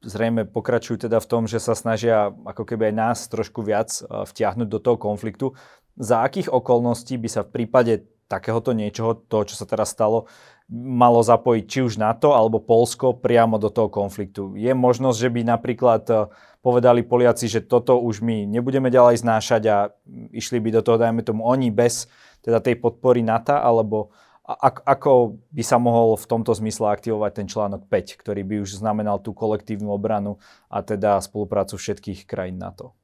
zrejme 0.03 0.43
pokračujú 0.51 1.07
teda 1.07 1.23
v 1.23 1.29
tom, 1.31 1.47
že 1.47 1.63
sa 1.63 1.71
snažia 1.71 2.27
ako 2.27 2.67
keby 2.67 2.91
aj 2.91 2.95
nás 2.95 3.19
trošku 3.31 3.63
viac 3.63 3.87
e, 3.87 4.27
vtiahnuť 4.27 4.67
do 4.67 4.79
toho 4.83 4.99
konfliktu. 4.99 5.55
Za 5.95 6.27
akých 6.27 6.51
okolností 6.51 7.15
by 7.15 7.29
sa 7.31 7.47
v 7.47 7.63
prípade 7.63 8.03
takéhoto 8.31 8.71
niečoho, 8.71 9.19
to, 9.27 9.43
čo 9.43 9.59
sa 9.59 9.67
teraz 9.67 9.91
stalo, 9.91 10.31
malo 10.71 11.19
zapojiť 11.19 11.63
či 11.67 11.79
už 11.83 11.99
NATO 11.99 12.31
alebo 12.31 12.63
Polsko 12.63 13.11
priamo 13.11 13.59
do 13.59 13.67
toho 13.67 13.91
konfliktu. 13.91 14.55
Je 14.55 14.71
možnosť, 14.71 15.17
že 15.19 15.29
by 15.29 15.41
napríklad 15.43 16.03
e, 16.07 16.15
povedali 16.63 17.03
Poliaci, 17.03 17.51
že 17.51 17.67
toto 17.67 17.99
už 17.99 18.23
my 18.23 18.47
nebudeme 18.47 18.87
ďalej 18.87 19.19
znášať 19.19 19.61
a 19.67 19.77
išli 20.31 20.63
by 20.63 20.79
do 20.79 20.81
toho, 20.81 20.95
dajme 20.95 21.27
tomu, 21.27 21.43
oni 21.43 21.67
bez 21.75 22.07
teda 22.39 22.63
tej 22.63 22.79
podpory 22.79 23.19
NATO, 23.19 23.51
alebo 23.51 24.15
ako 24.87 25.37
by 25.53 25.63
sa 25.63 25.77
mohol 25.77 26.17
v 26.17 26.25
tomto 26.25 26.51
zmysle 26.51 26.89
aktivovať 26.91 27.31
ten 27.43 27.47
článok 27.47 27.87
5, 27.87 28.19
ktorý 28.19 28.41
by 28.41 28.55
už 28.65 28.81
znamenal 28.81 29.21
tú 29.21 29.31
kolektívnu 29.37 29.93
obranu 29.93 30.41
a 30.67 30.81
teda 30.81 31.21
spoluprácu 31.21 31.77
všetkých 31.77 32.25
krajín 32.25 32.57
NATO? 32.59 32.97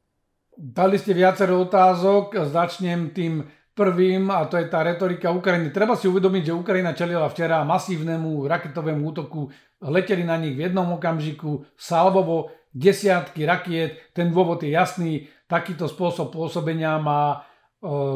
Dali 0.58 0.98
ste 0.98 1.14
viacero 1.14 1.62
otázok, 1.62 2.50
začnem 2.50 3.14
tým 3.14 3.46
prvým 3.78 4.34
a 4.34 4.50
to 4.50 4.58
je 4.58 4.66
tá 4.66 4.82
retorika 4.82 5.30
Ukrajiny. 5.30 5.70
Treba 5.70 5.94
si 5.94 6.10
uvedomiť, 6.10 6.50
že 6.50 6.58
Ukrajina 6.58 6.98
čelila 6.98 7.30
včera 7.30 7.62
masívnemu 7.62 8.50
raketovému 8.50 9.06
útoku. 9.14 9.54
Leteli 9.86 10.26
na 10.26 10.42
nich 10.42 10.58
v 10.58 10.66
jednom 10.66 10.98
okamžiku 10.98 11.62
salvovo 11.78 12.50
desiatky 12.74 13.46
rakiet. 13.46 14.10
Ten 14.18 14.34
dôvod 14.34 14.66
je 14.66 14.74
jasný. 14.74 15.30
Takýto 15.46 15.86
spôsob 15.86 16.34
pôsobenia 16.34 16.98
má 16.98 17.24
e, 17.32 17.38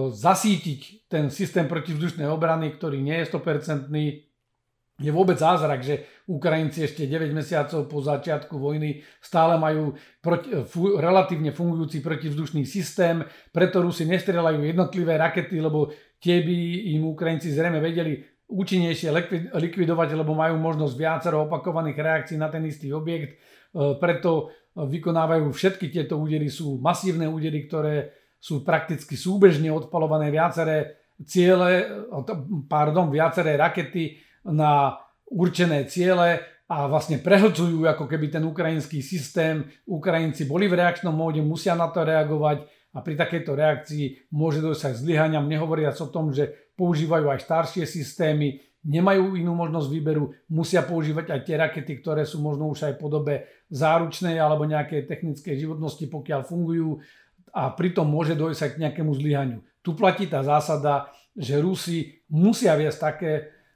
zasítiť 0.09 1.05
ten 1.05 1.29
systém 1.29 1.69
protivzdušnej 1.69 2.25
obrany, 2.25 2.73
ktorý 2.73 2.97
nie 2.97 3.21
je 3.21 3.29
100% 3.29 3.93
je 5.01 5.11
vôbec 5.11 5.35
zázrak, 5.35 5.81
že 5.81 6.23
Ukrajinci 6.29 6.85
ešte 6.85 7.09
9 7.09 7.33
mesiacov 7.33 7.89
po 7.89 7.99
začiatku 7.99 8.55
vojny 8.55 9.01
stále 9.17 9.57
majú 9.57 9.97
proti, 10.21 10.63
fu, 10.63 10.95
relatívne 11.01 11.49
fungujúci 11.49 11.99
protivzdušný 11.99 12.63
systém, 12.63 13.25
preto 13.49 13.81
Rusi 13.81 14.05
nestrelajú 14.05 14.61
jednotlivé 14.61 15.17
rakety, 15.17 15.57
lebo 15.57 15.89
tie 16.21 16.45
by 16.45 16.57
im 16.93 17.09
Ukrajinci 17.09 17.49
zrejme 17.49 17.81
vedeli 17.81 18.21
účinnejšie 18.51 19.09
likvidovať, 19.57 20.09
lebo 20.13 20.37
majú 20.37 20.59
možnosť 20.59 20.93
viacero 20.93 21.47
opakovaných 21.49 21.97
reakcií 21.97 22.37
na 22.37 22.51
ten 22.51 22.61
istý 22.67 22.91
objekt. 22.91 23.35
E, 23.35 23.95
preto 23.95 24.51
vykonávajú 24.75 25.51
všetky 25.51 25.87
tieto 25.91 26.19
údery, 26.19 26.51
sú 26.51 26.79
masívne 26.79 27.27
údery, 27.31 27.67
ktoré 27.67 28.11
sú 28.39 28.63
prakticky 28.63 29.15
súbežne 29.15 29.71
odpalované 29.71 30.31
viaceré 30.31 30.99
ciele, 31.21 31.85
pardon, 32.65 33.13
viaceré 33.13 33.53
rakety, 33.53 34.17
na 34.47 34.97
určené 35.29 35.87
ciele 35.87 36.41
a 36.71 36.87
vlastne 36.87 37.19
prehlcujú 37.19 37.83
ako 37.83 38.07
keby 38.07 38.31
ten 38.31 38.43
ukrajinský 38.47 39.03
systém. 39.03 39.67
Ukrajinci 39.83 40.47
boli 40.47 40.71
v 40.71 40.79
reakčnom 40.79 41.11
móde, 41.11 41.43
musia 41.43 41.75
na 41.75 41.91
to 41.91 42.07
reagovať 42.07 42.63
a 42.95 42.99
pri 43.03 43.15
takejto 43.19 43.51
reakcii 43.55 44.05
môže 44.35 44.63
dojsť 44.63 44.83
aj 44.91 44.95
zlyhaniam, 45.03 45.47
nehovoriac 45.47 45.95
o 45.99 46.07
tom, 46.07 46.31
že 46.31 46.71
používajú 46.75 47.27
aj 47.27 47.43
staršie 47.43 47.83
systémy, 47.87 48.59
nemajú 48.87 49.37
inú 49.37 49.53
možnosť 49.53 49.87
výberu, 49.91 50.31
musia 50.51 50.81
používať 50.81 51.31
aj 51.31 51.41
tie 51.45 51.55
rakety, 51.59 51.93
ktoré 52.01 52.23
sú 52.23 52.41
možno 52.41 52.71
už 52.71 52.91
aj 52.91 52.93
podobe 52.99 53.47
záručnej 53.69 54.39
alebo 54.39 54.67
nejakej 54.67 55.07
technickej 55.07 55.55
životnosti, 55.59 56.07
pokiaľ 56.07 56.41
fungujú 56.47 56.99
a 57.51 57.71
pritom 57.75 58.07
môže 58.07 58.33
dojsť 58.35 58.61
aj 58.63 58.71
k 58.75 58.81
nejakému 58.87 59.11
zlyhaniu. 59.11 59.59
Tu 59.83 59.91
platí 59.91 60.25
tá 60.27 60.39
zásada, 60.39 61.11
že 61.35 61.59
Rusi 61.59 62.23
musia 62.31 62.75
viesť 62.79 62.99
také 62.99 63.31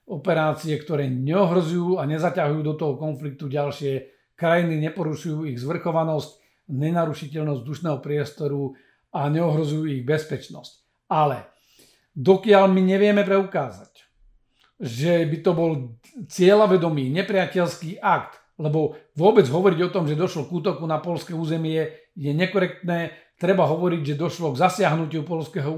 operácie, 0.05 0.77
ktoré 0.77 1.09
neohrozujú 1.09 1.97
a 1.97 2.05
nezaťahujú 2.05 2.61
do 2.61 2.73
toho 2.77 2.93
konfliktu 2.95 3.49
ďalšie 3.49 4.13
krajiny, 4.37 4.77
neporušujú 4.89 5.49
ich 5.49 5.57
zvrchovanosť, 5.57 6.29
nenarušiteľnosť 6.69 7.59
vzdušného 7.61 7.97
priestoru 8.01 8.73
a 9.13 9.29
neohrozujú 9.29 9.89
ich 9.89 10.03
bezpečnosť. 10.05 11.05
Ale 11.09 11.49
dokiaľ 12.13 12.69
my 12.69 12.81
nevieme 12.81 13.21
preukázať, 13.25 14.05
že 14.77 15.23
by 15.25 15.37
to 15.41 15.51
bol 15.55 15.71
cieľavedomý 16.27 17.09
nepriateľský 17.13 18.01
akt, 18.01 18.41
lebo 18.59 18.95
vôbec 19.15 19.47
hovoriť 19.47 19.79
o 19.87 19.93
tom, 19.93 20.03
že 20.07 20.19
došlo 20.19 20.47
k 20.47 20.55
útoku 20.63 20.83
na 20.87 20.99
polské 20.99 21.35
územie 21.35 21.91
je 22.15 22.31
nekorektné. 22.31 23.11
Treba 23.35 23.67
hovoriť, 23.67 24.15
že 24.15 24.19
došlo 24.19 24.55
k 24.55 24.61
zasiahnutiu 24.63 25.27
polského 25.27 25.75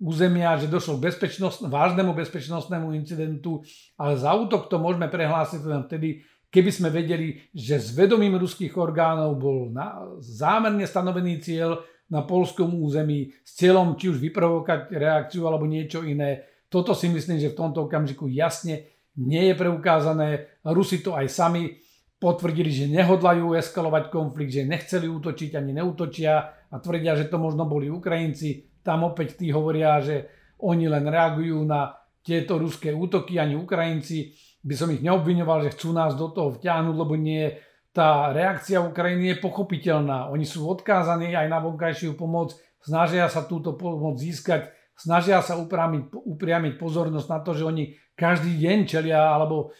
územia, 0.00 0.56
že 0.56 0.72
došlo 0.72 0.96
k 0.96 1.12
bezpečnosť, 1.12 1.68
vážnemu 1.68 2.16
bezpečnostnému 2.16 2.96
incidentu, 2.96 3.60
ale 4.00 4.16
za 4.16 4.32
útok 4.32 4.72
to 4.72 4.80
môžeme 4.80 5.06
prehlásiť 5.12 5.60
len 5.68 5.84
vtedy, 5.84 6.24
keby 6.48 6.70
sme 6.72 6.88
vedeli, 6.88 7.36
že 7.52 7.76
s 7.76 7.92
vedomím 7.92 8.40
ruských 8.40 8.72
orgánov 8.80 9.36
bol 9.36 9.68
na, 9.68 10.00
zámerne 10.24 10.88
stanovený 10.88 11.44
cieľ 11.44 11.84
na 12.10 12.26
polskom 12.26 12.74
území 12.74 13.30
s 13.44 13.54
cieľom 13.54 13.94
či 13.94 14.10
už 14.10 14.18
vyprovokať 14.18 14.90
reakciu 14.90 15.46
alebo 15.46 15.68
niečo 15.68 16.02
iné. 16.02 16.48
Toto 16.66 16.96
si 16.96 17.06
myslím, 17.06 17.38
že 17.38 17.52
v 17.54 17.58
tomto 17.60 17.86
okamžiku 17.86 18.26
jasne 18.26 18.90
nie 19.20 19.52
je 19.52 19.54
preukázané. 19.54 20.58
Rusi 20.66 21.04
to 21.04 21.14
aj 21.14 21.28
sami 21.30 21.78
potvrdili, 22.18 22.72
že 22.72 22.90
nehodlajú 22.90 23.54
eskalovať 23.56 24.10
konflikt, 24.10 24.52
že 24.52 24.68
nechceli 24.68 25.06
útočiť 25.06 25.56
ani 25.56 25.76
neútočia 25.76 26.32
a 26.70 26.76
tvrdia, 26.78 27.14
že 27.14 27.30
to 27.30 27.38
možno 27.38 27.64
boli 27.64 27.88
Ukrajinci 27.88 28.69
tam 28.80 29.08
opäť 29.08 29.40
tí 29.40 29.52
hovoria, 29.52 30.00
že 30.00 30.28
oni 30.60 30.88
len 30.88 31.04
reagujú 31.08 31.64
na 31.64 31.96
tieto 32.20 32.60
ruské 32.60 32.92
útoky, 32.92 33.40
ani 33.40 33.56
Ukrajinci. 33.56 34.36
By 34.60 34.74
som 34.76 34.92
ich 34.92 35.00
neobviňoval, 35.00 35.64
že 35.64 35.72
chcú 35.76 35.96
nás 35.96 36.12
do 36.16 36.28
toho 36.28 36.52
vťahnuť, 36.60 36.96
lebo 36.96 37.16
nie 37.16 37.48
tá 37.90 38.30
reakcia 38.30 38.84
Ukrajiny 38.84 39.34
je 39.34 39.36
pochopiteľná. 39.42 40.30
Oni 40.30 40.46
sú 40.46 40.68
odkázaní 40.68 41.34
aj 41.34 41.48
na 41.50 41.58
vonkajšiu 41.58 42.14
pomoc, 42.14 42.54
snažia 42.78 43.26
sa 43.26 43.42
túto 43.48 43.74
pomoc 43.74 44.20
získať, 44.20 44.70
snažia 44.94 45.42
sa 45.42 45.58
upriamiť, 45.58 46.12
upriamiť 46.12 46.72
pozornosť 46.78 47.28
na 47.28 47.38
to, 47.42 47.50
že 47.56 47.64
oni 47.66 47.84
každý 48.14 48.52
deň 48.60 48.78
čelia 48.84 49.32
alebo, 49.32 49.72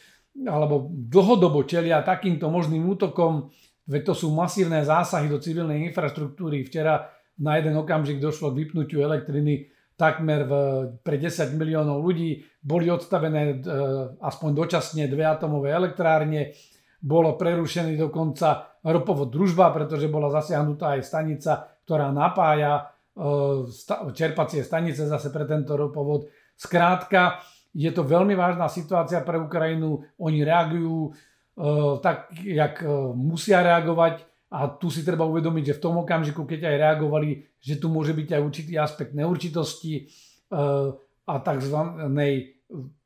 alebo 0.43 0.91
dlhodobo 0.91 1.69
čelia 1.69 2.03
takýmto 2.03 2.49
možným 2.49 2.83
útokom, 2.89 3.53
veď 3.85 4.11
to 4.11 4.15
sú 4.17 4.33
masívne 4.33 4.81
zásahy 4.83 5.29
do 5.29 5.39
civilnej 5.39 5.87
infraštruktúry. 5.93 6.67
Včera 6.67 7.20
na 7.41 7.57
jeden 7.57 7.75
okamžik 7.81 8.21
došlo 8.21 8.53
k 8.53 8.65
vypnutiu 8.65 9.01
elektriny 9.01 9.73
takmer 10.01 10.49
v, 10.49 10.53
pre 11.05 11.21
10 11.21 11.61
miliónov 11.61 12.01
ľudí. 12.01 12.41
Boli 12.65 12.89
odstavené 12.89 13.61
e, 13.61 13.77
aspoň 14.21 14.51
dočasne 14.57 15.05
dve 15.09 15.29
atomové 15.29 15.77
elektrárne. 15.77 16.57
Bolo 17.01 17.37
prerušený 17.37 18.01
dokonca 18.01 18.81
ropovod 18.81 19.29
družba, 19.29 19.73
pretože 19.77 20.09
bola 20.09 20.33
zasiahnutá 20.33 20.97
aj 20.97 21.05
stanica, 21.05 21.53
ktorá 21.85 22.09
napája 22.13 22.81
e, 22.81 22.83
čerpacie 24.17 24.65
stanice 24.65 25.05
zase 25.05 25.29
pre 25.29 25.45
tento 25.45 25.77
ropovod. 25.77 26.33
Skrátka, 26.57 27.45
je 27.77 27.93
to 27.93 28.05
veľmi 28.05 28.33
vážna 28.33 28.73
situácia 28.73 29.21
pre 29.21 29.37
Ukrajinu. 29.37 30.01
Oni 30.17 30.41
reagujú 30.41 31.09
e, 31.09 31.11
tak, 32.01 32.33
jak 32.41 32.81
musia 33.13 33.61
reagovať 33.61 34.30
a 34.51 34.67
tu 34.67 34.91
si 34.91 35.07
treba 35.07 35.23
uvedomiť, 35.31 35.65
že 35.71 35.77
v 35.79 35.83
tom 35.87 35.95
okamžiku, 36.03 36.43
keď 36.43 36.75
aj 36.75 36.77
reagovali, 36.83 37.29
že 37.63 37.79
tu 37.79 37.87
môže 37.87 38.11
byť 38.11 38.29
aj 38.35 38.43
určitý 38.43 38.75
aspekt 38.83 39.15
neurčitosti 39.15 40.11
uh, 40.51 40.91
a 41.31 41.35
tzv. 41.39 41.79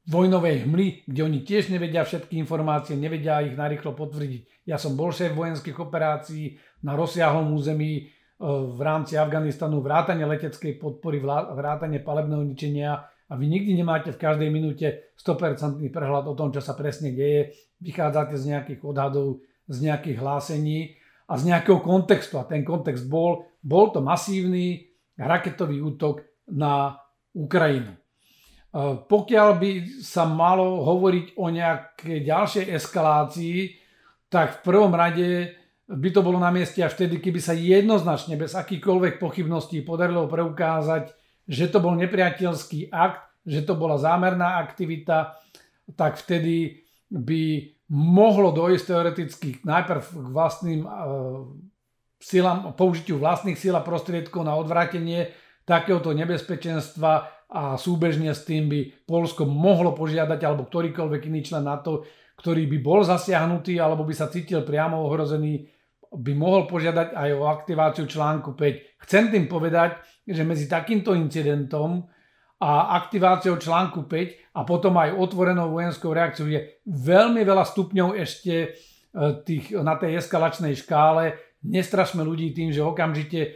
vojnovej 0.08 0.56
hmly, 0.64 1.04
kde 1.04 1.20
oni 1.20 1.44
tiež 1.44 1.68
nevedia 1.68 2.00
všetky 2.00 2.40
informácie, 2.40 2.96
nevedia 2.96 3.44
ich 3.44 3.52
narýchlo 3.52 3.92
potvrdiť. 3.92 4.64
Ja 4.64 4.80
som 4.80 4.96
bol 4.96 5.12
šéf 5.12 5.36
vojenských 5.36 5.76
operácií 5.76 6.56
na 6.80 6.96
rozsiahlom 6.96 7.52
území 7.52 8.08
uh, 8.40 8.64
v 8.64 8.80
rámci 8.80 9.20
Afganistanu, 9.20 9.84
vrátane 9.84 10.24
leteckej 10.24 10.80
podpory, 10.80 11.20
vrátane 11.20 12.00
palebného 12.00 12.40
ničenia 12.40 13.04
a 13.28 13.32
vy 13.36 13.52
nikdy 13.52 13.76
nemáte 13.76 14.16
v 14.16 14.20
každej 14.20 14.48
minúte 14.48 15.12
100% 15.20 15.84
prehľad 15.92 16.24
o 16.24 16.32
tom, 16.32 16.48
čo 16.56 16.64
sa 16.64 16.72
presne 16.72 17.12
deje. 17.12 17.52
Vychádzate 17.84 18.40
z 18.40 18.56
nejakých 18.56 18.80
odhadov, 18.80 19.44
z 19.68 19.92
nejakých 19.92 20.16
hlásení 20.24 21.03
a 21.24 21.34
z 21.40 21.42
nejakého 21.48 21.80
kontextu. 21.80 22.36
A 22.36 22.48
ten 22.48 22.64
kontext 22.64 23.08
bol, 23.08 23.48
bol 23.64 23.90
to 23.90 24.04
masívny 24.04 24.92
raketový 25.16 25.80
útok 25.80 26.24
na 26.50 26.98
Ukrajinu. 27.32 27.94
E, 27.94 27.98
pokiaľ 29.06 29.48
by 29.56 29.70
sa 30.02 30.28
malo 30.28 30.84
hovoriť 30.84 31.38
o 31.40 31.46
nejakej 31.48 32.18
ďalšej 32.26 32.64
eskalácii, 32.76 33.58
tak 34.28 34.60
v 34.60 34.62
prvom 34.66 34.92
rade 34.92 35.54
by 35.84 36.08
to 36.10 36.24
bolo 36.24 36.40
na 36.40 36.48
mieste 36.48 36.80
až 36.80 36.96
vtedy, 36.96 37.20
keby 37.20 37.40
sa 37.40 37.52
jednoznačne 37.52 38.40
bez 38.40 38.56
akýchkoľvek 38.56 39.20
pochybností 39.20 39.84
podarilo 39.84 40.24
preukázať, 40.26 41.12
že 41.44 41.68
to 41.68 41.78
bol 41.78 41.92
nepriateľský 41.92 42.88
akt, 42.88 43.28
že 43.44 43.60
to 43.68 43.76
bola 43.76 44.00
zámerná 44.00 44.64
aktivita, 44.64 45.36
tak 45.92 46.16
vtedy 46.16 46.80
by 47.12 47.73
mohlo 47.92 48.52
dojsť 48.52 48.84
teoreticky 48.88 49.48
najprv 49.64 50.00
k 50.00 50.28
vlastným 50.32 50.80
e, 50.84 50.90
silám, 52.16 52.72
použitiu 52.72 53.20
vlastných 53.20 53.60
síl 53.60 53.76
a 53.76 53.84
prostriedkov 53.84 54.40
na 54.44 54.56
odvrátenie 54.56 55.28
takéhoto 55.68 56.16
nebezpečenstva 56.16 57.12
a 57.54 57.76
súbežne 57.76 58.32
s 58.32 58.48
tým 58.48 58.68
by 58.72 59.04
Polsko 59.04 59.44
mohlo 59.44 59.92
požiadať 59.92 60.40
alebo 60.42 60.64
ktorýkoľvek 60.64 61.22
iný 61.28 61.40
člen 61.44 61.68
NATO, 61.68 62.04
ktorý 62.40 62.66
by 62.66 62.78
bol 62.80 63.00
zasiahnutý 63.04 63.76
alebo 63.78 64.02
by 64.02 64.14
sa 64.16 64.32
cítil 64.32 64.64
priamo 64.64 65.04
ohrozený, 65.04 65.68
by 66.08 66.32
mohol 66.34 66.64
požiadať 66.64 67.12
aj 67.12 67.30
o 67.36 67.46
aktiváciu 67.46 68.04
článku 68.08 68.56
5. 68.56 69.04
Chcem 69.04 69.24
tým 69.28 69.44
povedať, 69.44 70.00
že 70.24 70.42
medzi 70.42 70.64
takýmto 70.64 71.12
incidentom 71.12 72.08
a 72.62 72.96
aktiváciou 73.02 73.58
článku 73.58 74.06
5 74.06 74.54
a 74.54 74.60
potom 74.62 74.94
aj 74.96 75.18
otvorenou 75.18 75.74
vojenskou 75.74 76.14
reakciou 76.14 76.46
je 76.46 76.78
veľmi 76.86 77.42
veľa 77.42 77.66
stupňov 77.66 78.14
ešte 78.14 78.54
e, 78.54 78.68
tých, 79.42 79.74
na 79.74 79.98
tej 79.98 80.22
eskalačnej 80.22 80.78
škále. 80.78 81.34
Nestrašme 81.66 82.22
ľudí 82.22 82.54
tým, 82.54 82.70
že 82.70 82.86
okamžite 82.86 83.40
e, 83.42 83.50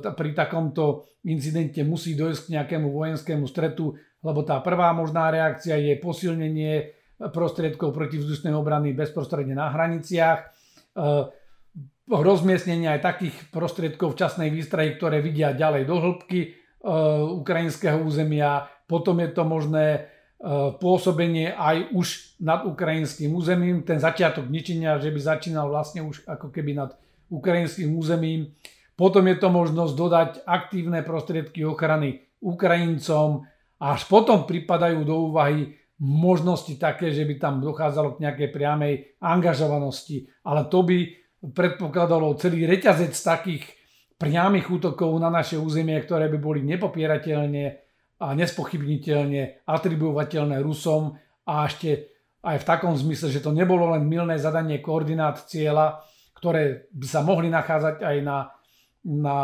pri 0.00 0.30
takomto 0.32 1.12
incidente 1.28 1.84
musí 1.84 2.16
dojsť 2.16 2.40
k 2.48 2.52
nejakému 2.56 2.88
vojenskému 2.88 3.44
stretu, 3.44 3.94
lebo 4.24 4.40
tá 4.42 4.58
prvá 4.64 4.90
možná 4.96 5.28
reakcia 5.28 5.76
je 5.76 6.00
posilnenie 6.00 6.96
prostriedkov 7.30 7.94
protivzdušnej 7.94 8.50
obrany 8.56 8.96
bezprostredne 8.96 9.54
na 9.54 9.70
hraniciach, 9.70 10.40
e, 10.40 10.46
rozmiestnenie 12.08 12.90
aj 12.98 13.00
takých 13.04 13.36
prostriedkov 13.54 14.18
včasnej 14.18 14.50
výstrahy, 14.50 14.98
ktoré 14.98 15.22
vidia 15.22 15.54
ďalej 15.54 15.86
do 15.86 15.96
hĺbky, 16.00 16.61
ukrajinského 17.42 18.02
územia, 18.02 18.66
potom 18.90 19.22
je 19.22 19.30
to 19.30 19.42
možné 19.46 19.86
eh, 19.96 20.04
pôsobenie 20.76 21.54
aj 21.54 21.94
už 21.94 22.06
nad 22.42 22.66
ukrajinským 22.66 23.30
územím, 23.32 23.86
ten 23.86 24.02
začiatok 24.02 24.50
ničenia, 24.50 24.98
že 24.98 25.14
by 25.14 25.20
začínal 25.22 25.70
vlastne 25.70 26.02
už 26.02 26.26
ako 26.26 26.50
keby 26.50 26.74
nad 26.76 26.90
ukrajinským 27.30 27.94
územím. 27.96 28.52
Potom 28.92 29.24
je 29.24 29.36
to 29.40 29.48
možnosť 29.48 29.92
dodať 29.96 30.30
aktívne 30.44 31.00
prostriedky 31.00 31.64
ochrany 31.64 32.28
Ukrajincom 32.42 33.46
a 33.80 33.96
až 33.96 34.04
potom 34.04 34.44
pripadajú 34.44 35.00
do 35.06 35.32
úvahy 35.32 35.78
možnosti 36.02 36.74
také, 36.76 37.14
že 37.14 37.22
by 37.22 37.38
tam 37.38 37.54
dochádzalo 37.62 38.18
k 38.18 38.22
nejakej 38.26 38.48
priamej 38.50 38.94
angažovanosti. 39.22 40.26
Ale 40.42 40.66
to 40.66 40.82
by 40.82 40.98
predpokladalo 41.54 42.34
celý 42.38 42.66
reťazec 42.66 43.14
takých 43.14 43.64
priamých 44.22 44.70
útokov 44.70 45.10
na 45.18 45.26
naše 45.26 45.58
územie, 45.58 45.98
ktoré 45.98 46.30
by 46.30 46.38
boli 46.38 46.62
nepopierateľne 46.62 47.64
a 48.22 48.26
nespochybniteľne 48.38 49.66
atribuovateľné 49.66 50.62
Rusom 50.62 51.18
a 51.42 51.66
ešte 51.66 52.14
aj 52.46 52.62
v 52.62 52.68
takom 52.68 52.94
zmysle, 52.94 53.34
že 53.34 53.42
to 53.42 53.50
nebolo 53.50 53.90
len 53.90 54.06
milné 54.06 54.38
zadanie 54.38 54.78
koordinát 54.78 55.42
cieľa, 55.50 56.06
ktoré 56.38 56.86
by 56.94 57.06
sa 57.06 57.26
mohli 57.26 57.50
nachádzať 57.50 58.02
aj 58.02 58.16
na, 58.22 58.38
na 59.10 59.38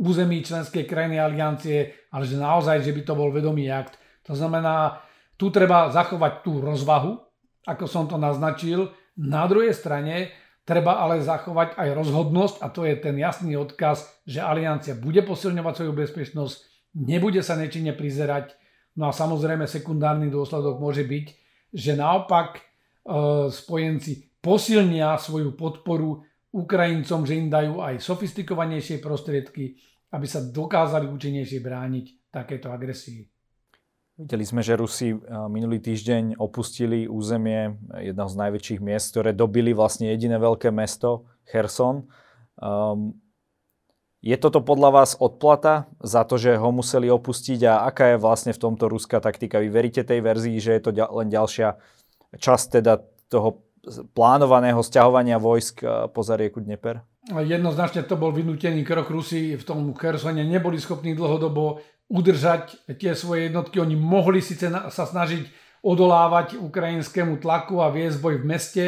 území 0.00 0.40
členskej 0.40 0.88
krajiny 0.88 1.20
aliancie, 1.20 2.08
ale 2.12 2.24
že 2.24 2.40
naozaj, 2.40 2.80
že 2.80 2.92
by 2.92 3.02
to 3.04 3.12
bol 3.16 3.28
vedomý 3.28 3.68
akt. 3.68 4.00
To 4.28 4.32
znamená, 4.32 5.00
tu 5.36 5.52
treba 5.52 5.92
zachovať 5.92 6.40
tú 6.40 6.60
rozvahu, 6.64 7.20
ako 7.68 7.84
som 7.84 8.08
to 8.08 8.16
naznačil. 8.16 8.92
Na 9.16 9.48
druhej 9.48 9.72
strane 9.72 10.32
Treba 10.66 10.98
ale 10.98 11.22
zachovať 11.22 11.78
aj 11.78 11.88
rozhodnosť 11.94 12.56
a 12.58 12.66
to 12.74 12.82
je 12.82 12.98
ten 12.98 13.14
jasný 13.14 13.54
odkaz, 13.54 14.02
že 14.26 14.42
aliancia 14.42 14.98
bude 14.98 15.22
posilňovať 15.22 15.74
svoju 15.78 15.92
bezpečnosť, 15.94 16.56
nebude 16.98 17.38
sa 17.46 17.54
nečine 17.54 17.94
prizerať. 17.94 18.58
No 18.98 19.06
a 19.06 19.12
samozrejme 19.14 19.70
sekundárny 19.70 20.26
dôsledok 20.26 20.82
môže 20.82 21.06
byť, 21.06 21.26
že 21.70 21.94
naopak 21.94 22.58
e, 22.58 22.62
spojenci 23.46 24.42
posilnia 24.42 25.14
svoju 25.22 25.54
podporu 25.54 26.26
Ukrajincom, 26.50 27.22
že 27.22 27.38
im 27.38 27.46
dajú 27.46 27.78
aj 27.78 28.02
sofistikovanejšie 28.02 28.98
prostriedky, 28.98 29.78
aby 30.10 30.26
sa 30.26 30.42
dokázali 30.42 31.06
účinnejšie 31.06 31.62
brániť 31.62 32.32
takéto 32.34 32.74
agresii. 32.74 33.35
Videli 34.16 34.48
sme, 34.48 34.64
že 34.64 34.80
Rusi 34.80 35.12
eh, 35.12 35.18
minulý 35.52 35.76
týždeň 35.76 36.40
opustili 36.40 37.04
územie 37.04 37.76
jedného 38.00 38.28
z 38.32 38.36
najväčších 38.40 38.80
miest, 38.80 39.12
ktoré 39.12 39.36
dobili 39.36 39.76
vlastne 39.76 40.08
jediné 40.08 40.40
veľké 40.40 40.72
mesto, 40.72 41.28
Kherson. 41.44 42.08
Um, 42.56 43.20
je 44.24 44.32
toto 44.40 44.64
podľa 44.64 44.90
vás 44.90 45.20
odplata 45.20 45.92
za 46.00 46.24
to, 46.24 46.40
že 46.40 46.56
ho 46.56 46.72
museli 46.72 47.12
opustiť 47.12 47.68
a 47.68 47.84
aká 47.84 48.16
je 48.16 48.22
vlastne 48.24 48.56
v 48.56 48.62
tomto 48.64 48.88
ruská 48.88 49.20
taktika? 49.20 49.60
Vy 49.60 49.68
veríte 49.68 50.00
tej 50.00 50.24
verzii, 50.24 50.56
že 50.64 50.80
je 50.80 50.82
to 50.88 50.90
len 50.96 51.28
ďalšia 51.28 51.76
časť 52.40 52.80
teda 52.80 53.04
toho 53.28 53.68
plánovaného 54.16 54.80
stiahovania 54.80 55.36
vojsk 55.36 55.84
eh, 55.84 56.08
po 56.08 56.24
zarieku 56.24 56.64
Dneper? 56.64 57.04
Jednoznačne 57.26 58.06
to 58.06 58.14
bol 58.14 58.30
vynútený 58.30 58.86
krok 58.86 59.10
Rusi 59.10 59.58
v 59.58 59.64
tom 59.66 59.90
Khersone. 59.92 60.46
Neboli 60.46 60.78
schopní 60.78 61.12
dlhodobo 61.18 61.82
udržať 62.06 62.94
tie 62.98 63.12
svoje 63.18 63.50
jednotky. 63.50 63.82
Oni 63.82 63.98
mohli 63.98 64.38
síce 64.38 64.70
sa 64.70 65.04
snažiť 65.04 65.46
odolávať 65.82 66.58
ukrajinskému 66.58 67.38
tlaku 67.38 67.78
a 67.82 67.90
viesť 67.90 68.18
boj 68.18 68.42
v 68.42 68.48
meste, 68.48 68.84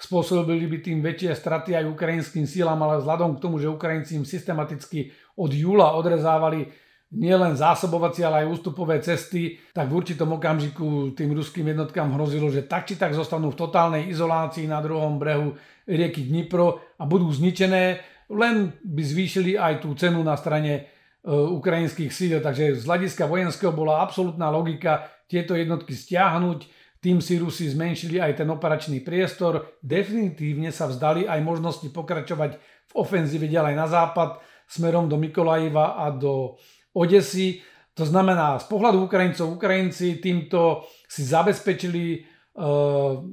spôsobili 0.00 0.64
by 0.66 0.78
tým 0.80 0.98
väčšie 1.04 1.36
straty 1.36 1.76
aj 1.76 1.92
ukrajinským 1.92 2.48
sílam, 2.48 2.80
ale 2.80 3.04
vzhľadom 3.04 3.36
k 3.36 3.42
tomu, 3.42 3.60
že 3.60 3.68
Ukrajinci 3.68 4.16
im 4.16 4.24
systematicky 4.24 5.12
od 5.36 5.52
júla 5.52 5.92
odrezávali 5.92 6.72
nielen 7.10 7.58
zásobovacie, 7.58 8.22
ale 8.22 8.46
aj 8.46 8.50
ústupové 8.54 9.02
cesty, 9.02 9.58
tak 9.74 9.90
v 9.90 9.98
určitom 9.98 10.30
okamžiku 10.30 11.12
tým 11.12 11.34
ruským 11.34 11.66
jednotkám 11.68 12.14
hrozilo, 12.14 12.48
že 12.48 12.64
tak 12.64 12.86
či 12.86 12.94
tak 12.96 13.12
zostanú 13.12 13.50
v 13.50 13.60
totálnej 13.60 14.08
izolácii 14.08 14.70
na 14.70 14.78
druhom 14.78 15.18
brehu 15.18 15.58
rieky 15.90 16.30
Dnipro 16.30 16.80
a 16.96 17.02
budú 17.04 17.26
zničené, 17.34 18.00
len 18.30 18.72
by 18.80 19.02
zvýšili 19.02 19.58
aj 19.58 19.82
tú 19.82 19.92
cenu 19.98 20.22
na 20.22 20.38
strane 20.38 20.86
ukrajinských 21.28 22.12
síl. 22.12 22.40
Takže 22.40 22.80
z 22.80 22.84
hľadiska 22.84 23.28
vojenského 23.28 23.72
bola 23.72 24.00
absolútna 24.00 24.48
logika 24.48 25.08
tieto 25.28 25.54
jednotky 25.54 25.94
stiahnuť, 25.94 26.80
tým 27.00 27.24
si 27.24 27.40
Rusi 27.40 27.64
zmenšili 27.72 28.20
aj 28.20 28.44
ten 28.44 28.48
operačný 28.52 29.00
priestor, 29.00 29.80
definitívne 29.80 30.68
sa 30.68 30.84
vzdali 30.84 31.24
aj 31.24 31.40
možnosti 31.40 31.88
pokračovať 31.88 32.60
v 32.60 32.92
ofenzíve 32.92 33.48
ďalej 33.48 33.72
na 33.72 33.88
západ, 33.88 34.36
smerom 34.68 35.08
do 35.08 35.16
Mikolajiva 35.16 35.96
a 35.96 36.12
do 36.12 36.60
Odesy. 36.92 37.64
To 37.96 38.04
znamená, 38.04 38.60
z 38.60 38.68
pohľadu 38.68 39.08
Ukrajincov, 39.08 39.56
Ukrajinci 39.56 40.20
týmto 40.20 40.84
si 41.08 41.24
zabezpečili 41.24 42.04
e, 42.12 42.18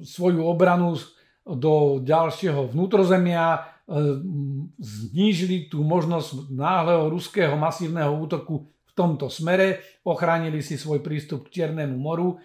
svoju 0.08 0.42
obranu 0.48 0.96
do 1.44 2.00
ďalšieho 2.04 2.72
vnútrozemia, 2.72 3.77
znížili 4.78 5.72
tú 5.72 5.80
možnosť 5.80 6.52
náhleho 6.52 7.08
ruského 7.08 7.56
masívneho 7.56 8.12
útoku 8.20 8.68
v 8.68 8.92
tomto 8.92 9.32
smere, 9.32 9.80
ochránili 10.04 10.60
si 10.60 10.76
svoj 10.76 11.00
prístup 11.00 11.48
k 11.48 11.64
Čiernemu 11.64 11.96
moru. 11.96 12.36
E, 12.36 12.38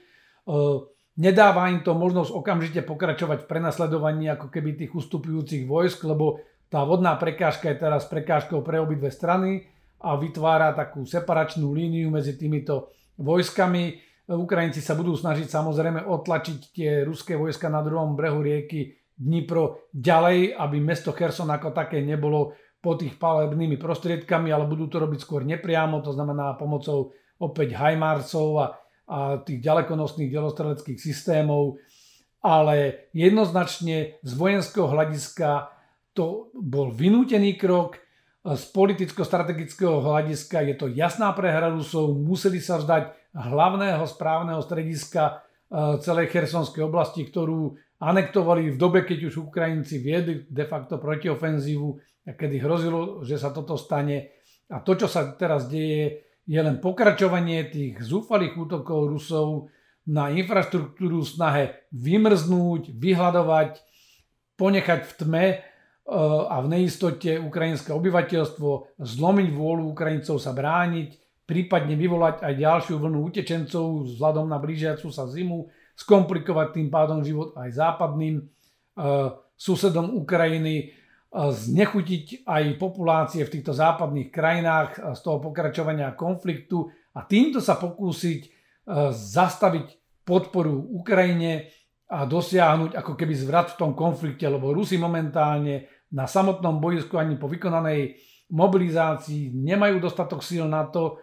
nedáva 1.19 1.67
im 1.75 1.83
to 1.83 1.99
možnosť 1.99 2.31
okamžite 2.31 2.81
pokračovať 2.87 3.43
v 3.43 3.51
prenasledovaní 3.51 4.31
ako 4.31 4.55
keby 4.55 4.79
tých 4.79 4.95
ustupujúcich 4.95 5.67
vojsk, 5.67 6.07
lebo 6.07 6.39
tá 6.71 6.87
vodná 6.87 7.19
prekážka 7.19 7.75
je 7.75 7.83
teraz 7.83 8.07
prekážkou 8.07 8.63
pre 8.63 8.79
obidve 8.79 9.11
strany 9.11 9.67
a 9.99 10.15
vytvára 10.15 10.71
takú 10.79 11.03
separačnú 11.03 11.75
líniu 11.75 12.07
medzi 12.15 12.39
týmito 12.39 12.95
vojskami. 13.19 13.99
Ukrajinci 14.31 14.79
sa 14.79 14.95
budú 14.95 15.19
snažiť 15.19 15.51
samozrejme 15.51 16.07
otlačiť 16.07 16.59
tie 16.71 16.91
ruské 17.03 17.35
vojska 17.35 17.67
na 17.67 17.83
druhom 17.83 18.15
brehu 18.15 18.39
rieky 18.39 19.02
Dnipro 19.23 19.87
ďalej, 19.95 20.59
aby 20.59 20.83
mesto 20.83 21.15
Kherson 21.15 21.47
ako 21.55 21.71
také 21.71 22.03
nebolo 22.03 22.59
pod 22.83 22.99
tých 22.99 23.15
palebnými 23.15 23.79
prostriedkami, 23.79 24.51
ale 24.51 24.67
budú 24.67 24.91
to 24.91 24.99
robiť 24.99 25.23
skôr 25.23 25.47
nepriamo, 25.47 26.03
to 26.03 26.11
znamená 26.11 26.59
pomocou 26.59 27.15
opäť 27.39 27.79
hajmárcov 27.79 28.47
a, 28.59 28.67
a 29.07 29.19
tých 29.39 29.63
ďalekonosných 29.63 30.35
delostreleckých 30.35 30.99
systémov. 30.99 31.79
Ale 32.43 33.07
jednoznačne 33.15 34.19
z 34.19 34.33
vojenského 34.35 34.91
hľadiska 34.91 35.71
to 36.11 36.51
bol 36.59 36.91
vynútený 36.91 37.55
krok, 37.55 38.03
z 38.43 38.65
politicko-strategického 38.75 40.03
hľadiska 40.03 40.67
je 40.67 40.75
to 40.75 40.87
jasná 40.91 41.31
prehra 41.31 41.71
Rusov, 41.71 42.19
museli 42.19 42.59
sa 42.59 42.83
vzdať 42.83 43.15
hlavného 43.39 44.03
správneho 44.03 44.59
strediska 44.59 45.23
e, 45.23 45.33
celej 46.03 46.35
Chersonskej 46.35 46.83
oblasti, 46.83 47.23
ktorú 47.23 47.79
anektovali 48.03 48.75
v 48.75 48.77
dobe, 48.77 49.07
keď 49.07 49.31
už 49.31 49.47
Ukrajinci 49.47 50.03
viedli 50.03 50.43
de 50.51 50.67
facto 50.67 50.99
protiofenzívu 50.99 51.89
a 52.27 52.35
kedy 52.35 52.59
hrozilo, 52.59 53.23
že 53.23 53.39
sa 53.39 53.55
toto 53.55 53.79
stane. 53.79 54.43
A 54.75 54.83
to, 54.83 54.99
čo 54.99 55.07
sa 55.07 55.39
teraz 55.39 55.71
deje, 55.71 56.27
je 56.43 56.59
len 56.59 56.83
pokračovanie 56.83 57.71
tých 57.71 58.03
zúfalých 58.03 58.59
útokov 58.59 59.07
Rusov 59.07 59.71
na 60.11 60.35
infraštruktúru 60.35 61.23
snahe 61.23 61.87
vymrznúť, 61.95 62.91
vyhľadovať, 62.91 63.79
ponechať 64.59 65.01
v 65.07 65.13
tme 65.23 65.47
e, 65.47 65.57
a 66.51 66.57
v 66.59 66.67
neistote 66.67 67.39
ukrajinské 67.39 67.95
obyvateľstvo, 67.95 68.99
zlomiť 68.99 69.49
vôľu 69.55 69.95
Ukrajincov 69.95 70.43
sa 70.43 70.51
brániť, 70.51 71.23
prípadne 71.47 71.95
vyvolať 71.95 72.43
aj 72.43 72.55
ďalšiu 72.59 72.95
vlnu 72.99 73.19
utečencov 73.31 74.11
vzhľadom 74.11 74.51
na 74.51 74.59
blížiacu 74.59 75.07
sa 75.15 75.31
zimu 75.31 75.71
skomplikovať 75.97 76.81
tým 76.81 76.89
pádom 76.89 77.21
život 77.21 77.57
aj 77.57 77.71
západným 77.73 78.45
susedom 79.57 80.17
Ukrajiny, 80.19 80.93
znechutiť 81.33 82.45
aj 82.45 82.65
populácie 82.77 83.41
v 83.41 83.53
týchto 83.57 83.73
západných 83.73 84.29
krajinách 84.29 85.17
z 85.17 85.21
toho 85.25 85.41
pokračovania 85.41 86.13
konfliktu 86.13 86.93
a 87.17 87.25
týmto 87.25 87.57
sa 87.57 87.81
pokúsiť 87.81 88.53
zastaviť 89.17 89.87
podporu 90.29 90.77
Ukrajine 90.93 91.73
a 92.13 92.29
dosiahnuť 92.29 92.93
ako 92.93 93.13
keby 93.17 93.33
zvrat 93.33 93.73
v 93.73 93.79
tom 93.81 93.97
konflikte, 93.97 94.45
lebo 94.45 94.77
Rusi 94.77 95.01
momentálne 95.01 95.89
na 96.13 96.29
samotnom 96.29 96.77
bojisku 96.77 97.17
ani 97.17 97.41
po 97.41 97.49
vykonanej 97.49 98.21
mobilizácii 98.53 99.57
nemajú 99.57 99.97
dostatok 100.05 100.45
síl 100.45 100.69
na 100.69 100.85
to, 100.85 101.17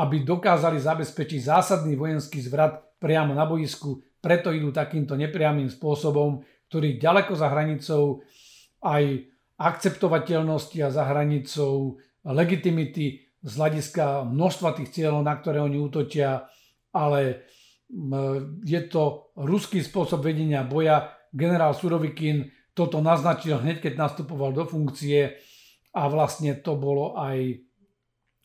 aby 0.00 0.24
dokázali 0.24 0.80
zabezpečiť 0.80 1.40
zásadný 1.44 1.92
vojenský 2.00 2.40
zvrat 2.40 2.80
priamo 2.96 3.36
na 3.36 3.44
boisku, 3.44 4.00
preto 4.20 4.52
idú 4.52 4.70
takýmto 4.70 5.16
nepriamým 5.16 5.72
spôsobom, 5.72 6.44
ktorý 6.68 7.00
ďaleko 7.00 7.32
za 7.34 7.48
hranicou 7.50 8.22
aj 8.84 9.26
akceptovateľnosti 9.60 10.78
a 10.80 10.88
za 10.88 11.04
hranicou 11.04 12.00
legitimity 12.24 13.24
z 13.40 13.52
hľadiska 13.56 14.28
množstva 14.28 14.76
tých 14.76 14.92
cieľov, 14.92 15.24
na 15.24 15.36
ktoré 15.36 15.64
oni 15.64 15.80
útočia, 15.80 16.44
ale 16.92 17.48
je 18.64 18.80
to 18.86 19.32
ruský 19.40 19.80
spôsob 19.80 20.22
vedenia 20.22 20.62
boja. 20.62 21.16
Generál 21.32 21.72
Surovikin 21.72 22.52
toto 22.76 23.02
naznačil 23.02 23.58
hneď, 23.58 23.82
keď 23.82 23.98
nastupoval 23.98 24.54
do 24.54 24.68
funkcie 24.68 25.40
a 25.90 26.06
vlastne 26.06 26.54
to 26.60 26.78
bolo 26.78 27.18
aj 27.18 27.58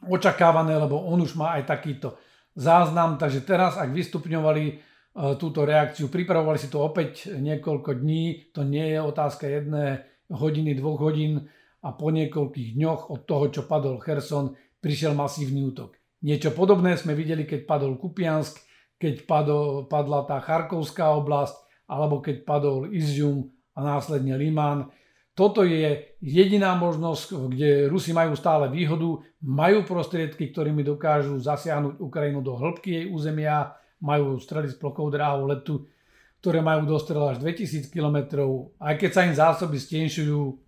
očakávané, 0.05 0.75
lebo 0.79 0.97
on 0.97 1.21
už 1.21 1.37
má 1.37 1.61
aj 1.61 1.69
takýto 1.69 2.17
záznam. 2.57 3.21
Takže 3.21 3.45
teraz, 3.45 3.77
ak 3.77 3.93
vystupňovali 3.93 4.94
túto 5.15 5.63
reakciu, 5.63 6.11
pripravovali 6.11 6.59
si 6.59 6.67
to 6.67 6.83
opäť 6.83 7.31
niekoľko 7.31 8.03
dní, 8.03 8.51
to 8.51 8.67
nie 8.67 8.91
je 8.91 8.99
otázka 8.99 9.47
jedné 9.47 10.03
hodiny, 10.27 10.75
dvoch 10.75 10.99
hodín 10.99 11.47
a 11.79 11.95
po 11.95 12.11
niekoľkých 12.11 12.75
dňoch 12.75 13.01
od 13.07 13.21
toho, 13.23 13.47
čo 13.47 13.63
padol 13.63 13.95
Kherson, 13.95 14.51
prišiel 14.83 15.15
masívny 15.15 15.63
útok. 15.63 15.95
Niečo 16.25 16.51
podobné 16.51 16.99
sme 16.99 17.15
videli, 17.15 17.47
keď 17.47 17.63
padol 17.63 17.95
Kupiansk, 17.95 18.59
keď 18.99 19.23
padol, 19.23 19.87
padla 19.87 20.27
tá 20.27 20.43
Charkovská 20.43 21.15
oblasť, 21.15 21.63
alebo 21.87 22.19
keď 22.19 22.43
padol 22.43 22.91
Izium 22.91 23.53
a 23.77 23.79
následne 23.85 24.35
Liman. 24.35 24.89
Toto 25.35 25.67
je 25.67 26.15
jediná 26.23 26.73
možnosť, 26.79 27.51
kde 27.51 27.69
Rusi 27.91 28.15
majú 28.15 28.33
stále 28.39 28.71
výhodu, 28.71 29.19
majú 29.43 29.83
prostriedky, 29.83 30.49
ktorými 30.49 30.81
dokážu 30.81 31.37
zasiahnuť 31.39 31.99
Ukrajinu 31.99 32.39
do 32.39 32.55
hĺbky 32.55 32.89
jej 33.03 33.05
územia, 33.11 33.75
majú 34.05 34.37
strely 34.37 34.69
s 34.69 34.77
plochou 34.77 35.09
dráhou 35.09 35.49
letu, 35.49 35.89
ktoré 36.45 36.61
majú 36.61 36.85
dostrel 36.85 37.25
až 37.25 37.41
2000 37.41 37.89
km. 37.89 38.45
Aj 38.77 38.93
keď 38.93 39.09
sa 39.09 39.25
im 39.25 39.33
zásoby 39.33 39.81
stenšujú, 39.81 40.61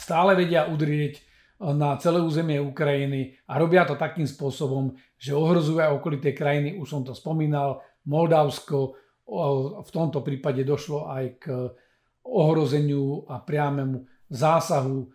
stále 0.00 0.32
vedia 0.32 0.64
udrieť 0.72 1.20
na 1.60 1.96
celé 2.00 2.20
územie 2.24 2.60
Ukrajiny 2.60 3.36
a 3.48 3.60
robia 3.60 3.84
to 3.84 3.96
takým 3.96 4.24
spôsobom, 4.24 4.96
že 5.20 5.36
ohrozujú 5.36 5.80
aj 5.80 5.96
okolité 6.00 6.32
krajiny, 6.32 6.80
už 6.80 6.88
som 6.88 7.02
to 7.04 7.12
spomínal, 7.12 7.84
Moldavsko, 8.08 8.96
v 9.82 9.90
tomto 9.90 10.22
prípade 10.22 10.62
došlo 10.62 11.10
aj 11.10 11.24
k 11.42 11.44
ohrozeniu 12.22 13.26
a 13.26 13.42
priamému 13.42 14.06
zásahu 14.30 15.02
e, 15.02 15.06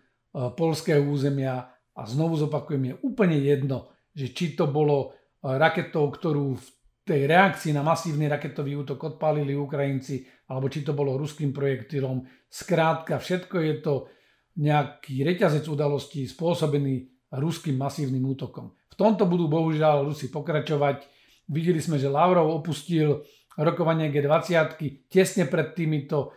polského 0.56 1.00
územia 1.04 1.68
a 1.92 2.02
znovu 2.08 2.40
zopakujem, 2.40 2.92
je 2.92 2.94
úplne 3.04 3.36
jedno, 3.40 3.92
že 4.12 4.32
či 4.32 4.56
to 4.56 4.68
bolo 4.68 4.96
e, 5.00 5.08
raketou, 5.56 6.08
ktorú 6.12 6.56
v 6.56 6.66
tej 7.02 7.26
reakcii 7.26 7.74
na 7.74 7.82
masívny 7.82 8.30
raketový 8.30 8.78
útok 8.78 9.18
odpálili 9.18 9.58
Ukrajinci, 9.58 10.22
alebo 10.50 10.70
či 10.70 10.86
to 10.86 10.94
bolo 10.94 11.18
ruským 11.18 11.50
projektilom. 11.50 12.22
Skrátka, 12.46 13.18
všetko 13.18 13.56
je 13.58 13.74
to 13.82 13.94
nejaký 14.62 15.26
reťazec 15.26 15.66
udalostí 15.66 16.28
spôsobený 16.28 17.08
ruským 17.34 17.74
masívnym 17.74 18.22
útokom. 18.36 18.76
V 18.92 18.94
tomto 18.94 19.24
budú 19.24 19.48
bohužiaľ 19.48 20.04
Rusi 20.04 20.28
pokračovať. 20.28 21.08
Videli 21.48 21.80
sme, 21.80 21.96
že 21.96 22.12
Lavrov 22.12 22.52
opustil 22.52 23.24
rokovanie 23.56 24.12
G20 24.12 24.76
tesne 25.08 25.48
pred 25.48 25.72
týmito 25.72 26.36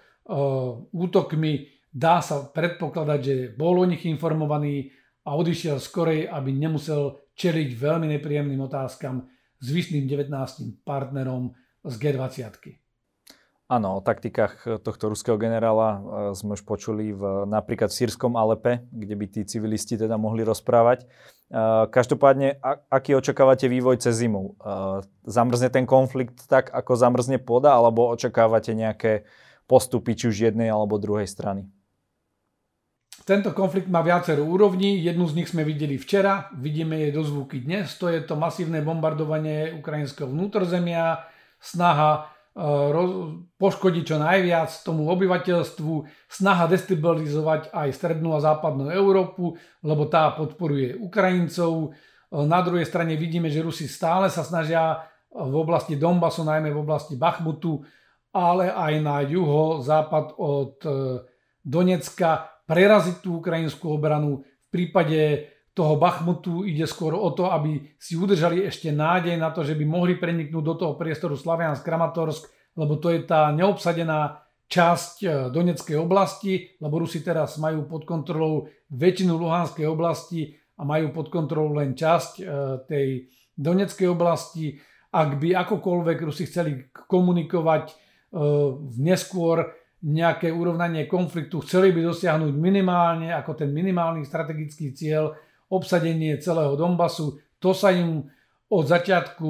útokmi. 0.96 1.68
Dá 1.92 2.24
sa 2.24 2.48
predpokladať, 2.48 3.20
že 3.20 3.36
bol 3.54 3.76
o 3.78 3.86
nich 3.86 4.08
informovaný 4.08 4.88
a 5.28 5.36
odišiel 5.36 5.84
skorej, 5.84 6.32
aby 6.32 6.56
nemusel 6.56 7.20
čeliť 7.36 7.70
veľmi 7.76 8.08
nepríjemným 8.16 8.64
otázkam 8.64 9.28
s 9.60 9.68
vyšným 9.72 10.08
19. 10.08 10.84
partnerom 10.84 11.56
z 11.86 11.94
G20. 12.02 12.82
Áno, 13.66 13.98
o 13.98 14.02
taktikách 14.06 14.86
tohto 14.86 15.10
ruského 15.10 15.42
generála 15.42 15.98
sme 16.38 16.54
už 16.54 16.70
počuli 16.70 17.10
v, 17.10 17.50
napríklad 17.50 17.90
v 17.90 17.98
sírskom 17.98 18.38
Alepe, 18.38 18.86
kde 18.94 19.18
by 19.18 19.26
tí 19.26 19.42
civilisti 19.42 19.98
teda 19.98 20.22
mohli 20.22 20.46
rozprávať. 20.46 21.10
Každopádne, 21.90 22.62
aký 22.94 23.18
očakávate 23.18 23.66
vývoj 23.66 24.06
cez 24.06 24.22
zimu? 24.22 24.54
Zamrzne 25.26 25.74
ten 25.74 25.90
konflikt 25.90 26.46
tak, 26.46 26.70
ako 26.70 26.94
zamrzne 26.94 27.42
pôda, 27.42 27.74
alebo 27.74 28.06
očakávate 28.14 28.78
nejaké 28.78 29.26
postupy 29.66 30.14
či 30.14 30.30
už 30.30 30.54
jednej 30.54 30.70
alebo 30.70 31.02
druhej 31.02 31.26
strany. 31.26 31.66
Tento 33.26 33.58
konflikt 33.58 33.90
má 33.90 34.06
viacero 34.06 34.46
úrovní, 34.46 35.02
jednu 35.02 35.26
z 35.26 35.42
nich 35.42 35.50
sme 35.50 35.66
videli 35.66 35.98
včera, 35.98 36.46
vidíme 36.54 36.94
jej 37.02 37.10
dozvuky 37.10 37.58
dnes, 37.58 37.98
to 37.98 38.06
je 38.06 38.22
to 38.22 38.38
masívne 38.38 38.86
bombardovanie 38.86 39.74
ukrajinského 39.82 40.30
vnútrozemia, 40.30 41.26
snaha 41.58 42.22
e, 42.22 42.22
poškodiť 43.58 44.04
čo 44.06 44.22
najviac 44.22 44.70
tomu 44.86 45.10
obyvateľstvu, 45.10 45.94
snaha 46.30 46.70
destabilizovať 46.70 47.74
aj 47.74 47.90
strednú 47.98 48.38
a 48.38 48.46
západnú 48.46 48.94
Európu, 48.94 49.58
lebo 49.82 50.06
tá 50.06 50.30
podporuje 50.38 50.94
Ukrajincov. 50.94 51.98
E, 52.30 52.46
na 52.46 52.62
druhej 52.62 52.86
strane 52.86 53.18
vidíme, 53.18 53.50
že 53.50 53.66
Rusi 53.66 53.90
stále 53.90 54.30
sa 54.30 54.46
snažia 54.46 55.02
v 55.34 55.56
oblasti 55.58 55.98
Donbasu, 55.98 56.46
najmä 56.46 56.70
v 56.70 56.78
oblasti 56.78 57.18
Bachmutu, 57.18 57.82
ale 58.30 58.70
aj 58.70 58.94
na 59.02 59.26
juho, 59.26 59.82
západ 59.82 60.38
od 60.38 60.78
Donecka, 61.66 62.55
preraziť 62.66 63.22
tú 63.22 63.40
ukrajinskú 63.42 63.94
obranu. 63.94 64.42
V 64.42 64.68
prípade 64.70 65.50
toho 65.76 66.00
Bachmutu 66.00 66.64
ide 66.64 66.88
skôr 66.88 67.14
o 67.14 67.30
to, 67.36 67.52
aby 67.52 67.84
si 68.00 68.16
udržali 68.16 68.64
ešte 68.64 68.96
nádej 68.96 69.36
na 69.36 69.52
to, 69.52 69.62
že 69.62 69.76
by 69.76 69.84
mohli 69.84 70.16
preniknúť 70.16 70.64
do 70.64 70.76
toho 70.80 70.94
priestoru 70.96 71.36
Slaviansk, 71.36 71.84
Kramatorsk, 71.84 72.48
lebo 72.80 72.96
to 72.96 73.12
je 73.12 73.28
tá 73.28 73.52
neobsadená 73.52 74.40
časť 74.66 75.14
e, 75.22 75.28
Doneckej 75.52 75.98
oblasti, 76.00 76.74
lebo 76.80 77.04
Rusi 77.04 77.22
teraz 77.22 77.60
majú 77.60 77.86
pod 77.86 78.08
kontrolou 78.08 78.72
väčšinu 78.90 79.36
Luhanskej 79.36 79.86
oblasti 79.86 80.56
a 80.80 80.88
majú 80.88 81.12
pod 81.12 81.28
kontrolou 81.28 81.78
len 81.78 81.94
časť 81.94 82.32
e, 82.40 82.44
tej 82.88 83.08
Doneckej 83.60 84.08
oblasti. 84.10 84.80
Ak 85.12 85.40
by 85.40 85.60
akokoľvek 85.60 86.18
Rusi 86.28 86.44
chceli 86.48 86.92
komunikovať 86.92 88.04
neskôr 89.00 89.64
nejaké 90.06 90.54
urovnanie 90.54 91.10
konfliktu, 91.10 91.66
chceli 91.66 91.90
by 91.90 92.06
dosiahnuť 92.06 92.54
minimálne 92.54 93.34
ako 93.34 93.58
ten 93.58 93.74
minimálny 93.74 94.22
strategický 94.22 94.94
cieľ 94.94 95.34
obsadenie 95.74 96.38
celého 96.38 96.78
Donbasu. 96.78 97.42
To 97.58 97.74
sa 97.74 97.90
im 97.90 98.22
od 98.70 98.86
začiatku 98.86 99.50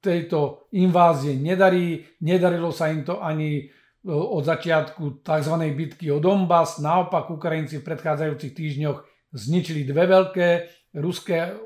tejto 0.00 0.72
invázie 0.72 1.36
nedarí. 1.36 2.00
Nedarilo 2.24 2.72
sa 2.72 2.88
im 2.88 3.04
to 3.04 3.20
ani 3.20 3.68
od 4.08 4.42
začiatku 4.42 5.20
tzv. 5.20 5.54
bitky 5.76 6.08
o 6.10 6.18
Donbass. 6.18 6.80
Naopak 6.80 7.28
Ukrajinci 7.28 7.84
v 7.84 7.86
predchádzajúcich 7.92 8.52
týždňoch 8.56 8.98
zničili 9.36 9.84
dve 9.84 10.08
veľké 10.08 10.48
ruské 10.96 11.56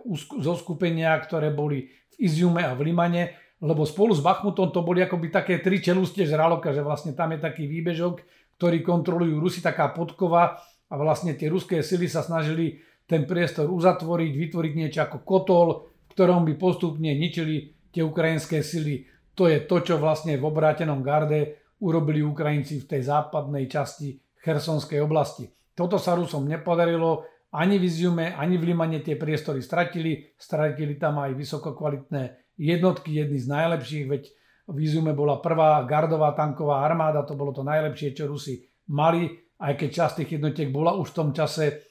zoskupenia, 0.42 1.14
ktoré 1.22 1.54
boli 1.54 1.86
v 1.86 2.14
Iziume 2.26 2.66
a 2.66 2.74
v 2.74 2.90
Limane 2.90 3.45
lebo 3.62 3.88
spolu 3.88 4.12
s 4.12 4.20
Bachmutom 4.20 4.68
to 4.68 4.84
boli 4.84 5.00
akoby 5.00 5.32
také 5.32 5.64
tri 5.64 5.80
čelustie 5.80 6.28
žraloka, 6.28 6.76
že 6.76 6.84
vlastne 6.84 7.16
tam 7.16 7.32
je 7.32 7.40
taký 7.40 7.64
výbežok, 7.64 8.20
ktorý 8.60 8.84
kontrolujú 8.84 9.40
Rusi, 9.40 9.64
taká 9.64 9.92
podkova 9.96 10.60
a 10.88 10.94
vlastne 10.96 11.32
tie 11.32 11.48
ruské 11.48 11.80
sily 11.80 12.08
sa 12.08 12.20
snažili 12.20 12.80
ten 13.06 13.24
priestor 13.24 13.70
uzatvoriť, 13.70 14.32
vytvoriť 14.34 14.72
niečo 14.76 15.00
ako 15.06 15.18
kotol, 15.22 15.68
v 16.04 16.10
ktorom 16.12 16.42
by 16.44 16.54
postupne 16.58 17.12
ničili 17.14 17.72
tie 17.92 18.02
ukrajinské 18.04 18.60
sily. 18.60 19.08
To 19.36 19.48
je 19.48 19.64
to, 19.64 19.76
čo 19.84 19.94
vlastne 19.96 20.36
v 20.36 20.44
obrátenom 20.44 21.00
garde 21.04 21.60
urobili 21.80 22.24
Ukrajinci 22.24 22.80
v 22.82 22.88
tej 22.88 23.02
západnej 23.08 23.68
časti 23.68 24.16
Chersonskej 24.40 25.00
oblasti. 25.04 25.48
Toto 25.76 26.00
sa 26.00 26.16
Rusom 26.16 26.48
nepodarilo, 26.48 27.28
ani 27.52 27.76
v 27.76 27.84
Iziume, 27.88 28.32
ani 28.32 28.56
v 28.56 28.72
Limane 28.72 29.04
tie 29.04 29.16
priestory 29.16 29.60
stratili, 29.60 30.32
stratili 30.36 30.96
tam 30.96 31.20
aj 31.20 31.36
vysokokvalitné 31.36 32.45
jednotky, 32.56 33.12
jedny 33.12 33.38
z 33.38 33.48
najlepších, 33.48 34.04
veď 34.08 34.22
v 34.66 34.76
Izume 34.82 35.14
bola 35.14 35.38
prvá 35.38 35.84
gardová 35.86 36.34
tanková 36.34 36.82
armáda, 36.82 37.22
to 37.22 37.38
bolo 37.38 37.54
to 37.54 37.62
najlepšie, 37.62 38.16
čo 38.16 38.26
Rusi 38.26 38.66
mali, 38.90 39.30
aj 39.62 39.72
keď 39.78 39.88
časť 39.88 40.14
tých 40.22 40.30
jednotiek 40.40 40.68
bola 40.74 40.98
už 40.98 41.14
v 41.14 41.16
tom 41.16 41.30
čase 41.30 41.86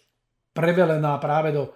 prevelená 0.52 1.16
práve 1.18 1.56
do 1.56 1.64
e, 1.68 1.72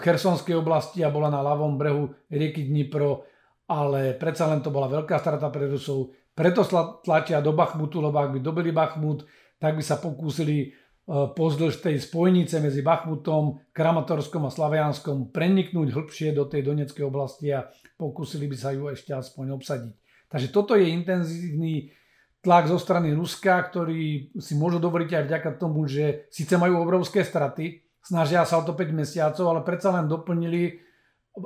Chersonskej 0.00 0.56
oblasti 0.56 1.04
a 1.04 1.12
bola 1.12 1.28
na 1.28 1.44
ľavom 1.44 1.76
brehu 1.76 2.08
rieky 2.32 2.66
Dnipro, 2.66 3.28
ale 3.68 4.16
predsa 4.16 4.48
len 4.48 4.64
to 4.64 4.72
bola 4.72 4.88
veľká 4.88 5.20
strata 5.20 5.52
pre 5.52 5.68
Rusov. 5.68 6.10
preto 6.34 6.64
tlačia 7.04 7.44
do 7.44 7.52
Bachmutu, 7.52 8.00
lebo 8.00 8.16
ak 8.16 8.32
by 8.32 8.38
dobili 8.40 8.72
Bachmut, 8.72 9.28
tak 9.60 9.76
by 9.76 9.84
sa 9.84 10.00
pokúsili 10.00 10.72
pozdĺž 11.10 11.82
tej 11.82 11.98
spojnice 11.98 12.62
medzi 12.62 12.86
Bachmutom, 12.86 13.58
Kramatorskom 13.74 14.46
a 14.46 14.54
Slavianskom 14.54 15.34
preniknúť 15.34 15.90
hĺbšie 15.90 16.30
do 16.30 16.46
tej 16.46 16.62
Donetskej 16.62 17.02
oblasti 17.02 17.50
a 17.50 17.66
pokúsili 17.98 18.46
by 18.46 18.56
sa 18.56 18.70
ju 18.70 18.86
ešte 18.86 19.10
aspoň 19.10 19.58
obsadiť. 19.58 19.94
Takže 20.30 20.48
toto 20.54 20.78
je 20.78 20.94
intenzívny 20.94 21.90
tlak 22.38 22.70
zo 22.70 22.78
strany 22.78 23.10
Ruska, 23.10 23.58
ktorý 23.58 24.30
si 24.38 24.54
môžu 24.54 24.78
dovoliť 24.78 25.10
aj 25.10 25.24
vďaka 25.26 25.50
tomu, 25.58 25.90
že 25.90 26.30
síce 26.30 26.54
majú 26.54 26.78
obrovské 26.78 27.26
straty, 27.26 27.82
snažia 28.06 28.46
sa 28.46 28.62
o 28.62 28.64
to 28.64 28.78
5 28.78 28.94
mesiacov, 28.94 29.44
ale 29.50 29.66
predsa 29.66 29.90
len 29.90 30.06
doplnili 30.06 30.78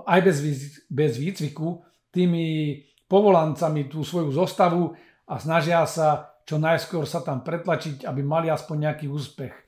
aj 0.04 0.20
bez, 0.20 0.36
bez 0.92 1.16
výcviku 1.16 1.80
tými 2.12 2.78
povolancami 3.08 3.88
tú 3.88 4.04
svoju 4.04 4.28
zostavu 4.28 4.92
a 5.24 5.40
snažia 5.40 5.88
sa 5.88 6.33
čo 6.44 6.60
najskôr 6.60 7.08
sa 7.08 7.24
tam 7.24 7.40
pretlačiť, 7.40 8.04
aby 8.04 8.20
mali 8.20 8.52
aspoň 8.52 8.76
nejaký 8.88 9.06
úspech. 9.08 9.52
E, 9.52 9.60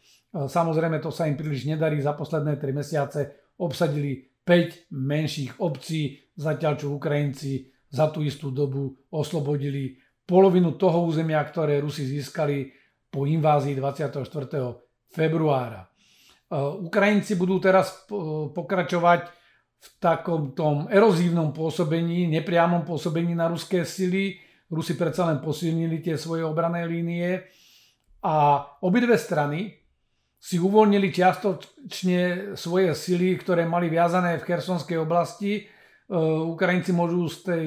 samozrejme, 0.47 1.01
to 1.01 1.09
sa 1.09 1.25
im 1.25 1.35
príliš 1.35 1.65
nedarí. 1.65 1.99
Za 2.05 2.13
posledné 2.13 2.61
3 2.61 2.77
mesiace 2.77 3.21
obsadili 3.57 4.29
5 4.45 4.93
menších 4.93 5.53
obcí, 5.65 6.21
zatiaľ 6.37 6.73
čo 6.77 6.93
Ukrajinci 6.93 7.73
za 7.89 8.13
tú 8.13 8.21
istú 8.21 8.53
dobu 8.53 8.93
oslobodili 9.09 9.97
polovinu 10.29 10.77
toho 10.77 11.09
územia, 11.09 11.41
ktoré 11.41 11.81
Rusi 11.81 12.05
získali 12.05 12.69
po 13.09 13.25
invázii 13.25 13.73
24. 13.73 14.21
februára. 15.09 15.81
E, 15.81 15.89
Ukrajinci 16.61 17.41
budú 17.41 17.57
teraz 17.57 18.05
pokračovať 18.53 19.33
v 19.77 19.89
takom 20.01 20.57
tom 20.57 20.89
erozívnom 20.93 21.53
pôsobení, 21.53 22.29
nepriamom 22.29 22.85
pôsobení 22.85 23.37
na 23.37 23.49
ruské 23.49 23.85
sily, 23.85 24.46
Rusi 24.67 24.99
predsa 24.99 25.31
len 25.31 25.39
posilnili 25.39 26.03
tie 26.03 26.19
svoje 26.19 26.43
obrané 26.43 26.83
línie 26.91 27.39
a 28.27 28.67
obidve 28.83 29.15
strany 29.15 29.71
si 30.37 30.59
uvoľnili 30.59 31.11
čiastočne 31.11 32.21
svoje 32.59 32.91
sily, 32.95 33.39
ktoré 33.39 33.67
mali 33.67 33.87
viazané 33.91 34.39
v 34.39 34.47
Chersonskej 34.47 34.99
oblasti. 34.99 35.53
E, 35.59 35.63
Ukrajinci 36.47 36.91
môžu 36.95 37.27
z 37.31 37.37
tej 37.47 37.67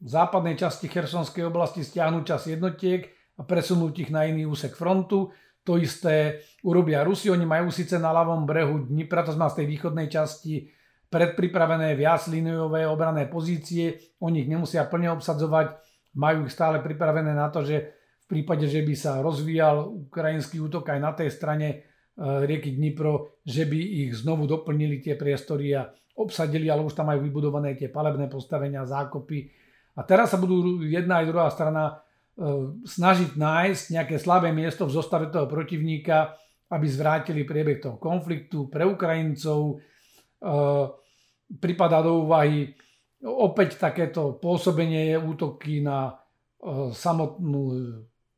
západnej 0.00 0.56
časti 0.56 0.88
Chersonskej 0.88 1.48
oblasti 1.48 1.84
stiahnuť 1.84 2.24
čas 2.24 2.48
jednotiek 2.48 3.08
a 3.36 3.42
presunúť 3.44 4.08
ich 4.08 4.10
na 4.12 4.24
iný 4.28 4.48
úsek 4.48 4.76
frontu. 4.76 5.32
To 5.64 5.80
isté 5.80 6.44
urobia 6.60 7.04
Rusi. 7.04 7.32
Oni 7.32 7.48
majú 7.48 7.72
síce 7.72 7.96
na 7.96 8.12
ľavom 8.12 8.44
brehu 8.44 8.84
Dnipra, 8.84 9.24
to 9.24 9.32
znamená 9.32 9.52
z 9.52 9.64
tej 9.64 9.66
východnej 9.72 10.08
časti, 10.12 10.54
predpripravené 11.08 11.96
viac 11.96 12.28
líniové 12.28 12.84
obrané 12.84 13.24
pozície. 13.28 14.16
Oni 14.20 14.44
ich 14.44 14.50
nemusia 14.50 14.84
plne 14.84 15.16
obsadzovať 15.16 15.93
majú 16.14 16.46
ich 16.46 16.54
stále 16.54 16.80
pripravené 16.80 17.34
na 17.34 17.50
to, 17.50 17.66
že 17.66 17.94
v 18.24 18.40
prípade, 18.40 18.64
že 18.64 18.80
by 18.80 18.94
sa 18.96 19.20
rozvíjal 19.20 20.08
ukrajinský 20.08 20.56
útok 20.62 20.88
aj 20.96 21.00
na 21.02 21.12
tej 21.12 21.28
strane 21.28 21.68
e, 21.68 21.76
rieky 22.18 22.72
Dnipro, 22.72 23.36
že 23.44 23.68
by 23.68 23.76
ich 24.08 24.16
znovu 24.16 24.48
doplnili 24.48 25.04
tie 25.04 25.12
priestory 25.12 25.76
a 25.76 25.92
obsadili, 26.16 26.72
ale 26.72 26.86
už 26.86 26.96
tam 26.96 27.12
majú 27.12 27.20
vybudované 27.20 27.76
tie 27.76 27.92
palebné 27.92 28.30
postavenia, 28.32 28.88
zákopy. 28.88 29.38
A 29.98 30.00
teraz 30.08 30.32
sa 30.32 30.40
budú 30.40 30.80
jedna 30.86 31.20
aj 31.20 31.26
druhá 31.28 31.48
strana 31.52 31.84
e, 31.90 31.94
snažiť 32.86 33.36
nájsť 33.36 33.84
nejaké 33.92 34.16
slabé 34.16 34.54
miesto 34.56 34.88
v 34.88 34.94
zostave 34.96 35.28
toho 35.28 35.44
protivníka, 35.44 36.32
aby 36.72 36.86
zvrátili 36.88 37.44
priebeh 37.44 37.82
toho 37.82 38.00
konfliktu 38.00 38.72
pre 38.72 38.88
Ukrajincov. 38.88 39.60
E, 39.68 39.74
pripadá 41.60 42.00
do 42.00 42.24
úvahy 42.24 42.72
Opäť 43.24 43.80
takéto 43.80 44.36
pôsobenie 44.36 45.16
je 45.16 45.16
útoky 45.16 45.80
na 45.80 46.12
e, 46.12 46.12
samotnú 46.92 47.72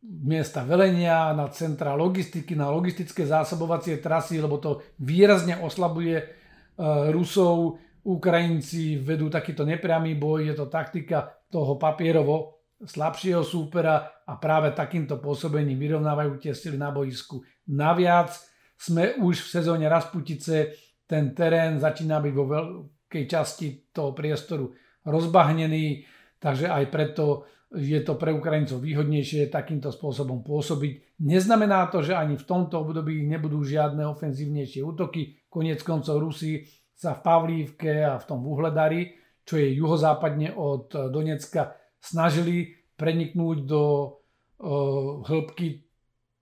miesta 0.06 0.62
velenia, 0.62 1.34
na 1.34 1.50
centra 1.50 1.98
logistiky, 1.98 2.54
na 2.54 2.70
logistické 2.70 3.26
zásobovacie 3.26 3.98
trasy, 3.98 4.38
lebo 4.38 4.62
to 4.62 4.86
výrazne 5.02 5.58
oslabuje 5.58 6.16
e, 6.22 6.26
Rusov. 7.10 7.82
Ukrajinci 8.06 9.02
vedú 9.02 9.26
takýto 9.26 9.66
nepriamy 9.66 10.14
boj, 10.14 10.46
je 10.46 10.54
to 10.54 10.70
taktika 10.70 11.26
toho 11.50 11.74
papierovo 11.74 12.62
slabšieho 12.78 13.42
súpera 13.42 14.22
a 14.22 14.38
práve 14.38 14.70
takýmto 14.70 15.18
pôsobením 15.18 15.74
vyrovnávajú 15.74 16.38
tie 16.38 16.54
sily 16.54 16.78
na 16.78 16.94
boisku. 16.94 17.42
Naviac 17.74 18.30
sme 18.78 19.18
už 19.18 19.42
v 19.42 19.48
sezóne 19.50 19.90
Rasputice, 19.90 20.78
ten 21.10 21.34
terén 21.34 21.82
začína 21.82 22.22
byť 22.22 22.34
vo 22.38 22.44
veľkej 22.46 22.95
časti 23.10 23.92
toho 23.94 24.12
priestoru 24.12 24.74
rozbahnený, 25.06 26.04
takže 26.42 26.66
aj 26.66 26.84
preto 26.90 27.46
je 27.74 27.98
to 28.06 28.14
pre 28.14 28.30
Ukrajincov 28.30 28.78
výhodnejšie 28.78 29.50
takýmto 29.50 29.90
spôsobom 29.90 30.46
pôsobiť. 30.46 31.18
Neznamená 31.26 31.90
to, 31.90 32.02
že 32.02 32.14
ani 32.14 32.38
v 32.38 32.46
tomto 32.46 32.82
období 32.86 33.26
nebudú 33.26 33.66
žiadne 33.66 34.06
ofenzívnejšie 34.06 34.86
útoky. 34.86 35.50
Konec 35.50 35.82
koncov 35.82 36.22
Rusi 36.22 36.62
sa 36.94 37.18
v 37.18 37.24
Pavlívke 37.26 38.06
a 38.06 38.16
v 38.16 38.24
tom 38.24 38.40
Vuhledari, 38.40 39.18
čo 39.42 39.58
je 39.58 39.74
juhozápadne 39.76 40.54
od 40.54 41.10
Donecka, 41.10 41.74
snažili 41.98 42.72
preniknúť 42.96 43.58
do 43.66 43.82
hĺbky 45.26 45.84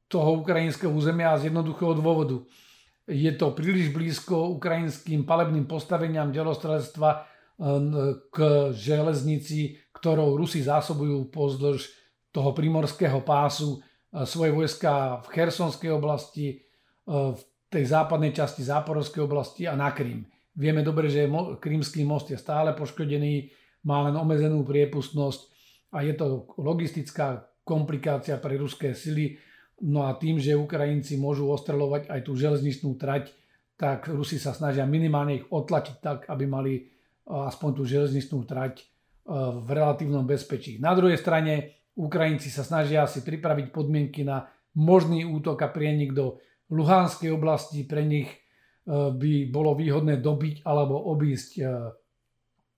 toho 0.07 0.45
ukrajinského 0.45 0.93
územia 0.93 1.35
z 1.41 1.51
jednoduchého 1.51 1.99
dôvodu. 1.99 2.47
Je 3.05 3.29
to 3.37 3.53
príliš 3.53 3.93
blízko 3.93 4.57
ukrajinským 4.57 5.29
palebným 5.29 5.69
postaveniam 5.69 6.33
delostrelectva 6.33 7.29
k 8.33 8.37
železnici, 8.73 9.77
ktorou 9.93 10.41
Rusi 10.41 10.65
zásobujú 10.65 11.29
pozdĺž 11.29 11.81
toho 12.35 12.51
primorského 12.51 13.21
pásu 13.23 13.79
svoje 14.25 14.51
vojska 14.51 15.21
v 15.23 15.27
Chersonskej 15.31 15.91
oblasti, 15.95 16.65
v 17.07 17.41
tej 17.71 17.85
západnej 17.91 18.33
časti 18.33 18.63
Záporovskej 18.63 19.23
oblasti 19.23 19.63
a 19.67 19.75
na 19.75 19.91
Krym. 19.91 20.25
Vieme 20.55 20.87
dobre, 20.87 21.11
že 21.11 21.27
Krymský 21.59 22.07
most 22.07 22.31
je 22.31 22.39
stále 22.39 22.73
poškodený, 22.73 23.51
má 23.85 24.07
len 24.07 24.15
obmedzenú 24.15 24.63
priepustnosť 24.63 25.41
a 25.93 26.07
je 26.07 26.15
to 26.15 26.47
logistická 26.57 27.43
komplikácia 27.67 28.39
pre 28.39 28.57
ruské 28.57 28.95
sily. 28.95 29.37
No 29.83 30.07
a 30.07 30.15
tým, 30.15 30.39
že 30.39 30.55
Ukrajinci 30.55 31.19
môžu 31.19 31.51
ostreľovať 31.51 32.07
aj 32.07 32.21
tú 32.23 32.39
železničnú 32.39 32.95
trať, 32.95 33.35
tak 33.75 34.07
Rusi 34.07 34.39
sa 34.39 34.55
snažia 34.55 34.87
minimálne 34.87 35.43
ich 35.43 35.47
otlačiť 35.51 35.97
tak, 35.99 36.19
aby 36.31 36.45
mali 36.47 36.87
aspoň 37.27 37.71
tú 37.75 37.83
železničnú 37.83 38.45
trať 38.47 38.81
e, 38.81 38.85
v 39.65 39.69
relatívnom 39.73 40.23
bezpečí. 40.23 40.79
Na 40.79 40.95
druhej 40.95 41.19
strane 41.19 41.75
Ukrajinci 41.97 42.53
sa 42.53 42.63
snažia 42.63 43.09
si 43.09 43.25
pripraviť 43.25 43.73
podmienky 43.73 44.23
na 44.23 44.47
možný 44.77 45.25
útok 45.25 45.59
a 45.65 45.69
prienik 45.73 46.13
do 46.13 46.39
Luhanskej 46.71 47.33
oblasti. 47.33 47.83
Pre 47.83 48.05
nich 48.05 48.29
e, 48.31 48.39
by 49.11 49.33
bolo 49.49 49.75
výhodné 49.75 50.21
dobiť 50.21 50.63
alebo 50.63 51.01
obísť 51.11 51.51
e, 51.59 51.63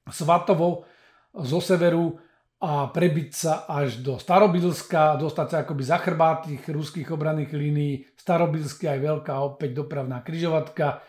Svatovo 0.06 0.86
zo 1.34 1.58
severu 1.58 2.16
a 2.56 2.88
prebiť 2.88 3.30
sa 3.36 3.68
až 3.68 4.00
do 4.00 4.16
Starobilska, 4.16 5.20
dostať 5.20 5.46
sa 5.52 5.56
akoby 5.62 5.82
za 5.84 6.00
chrbát 6.00 6.48
tých 6.48 6.64
ruských 6.64 7.12
obranných 7.12 7.52
línií. 7.52 8.08
Starobilsky 8.16 8.88
aj 8.88 8.98
veľká 9.04 9.34
opäť 9.44 9.76
dopravná 9.76 10.24
kryžovatka 10.24 11.04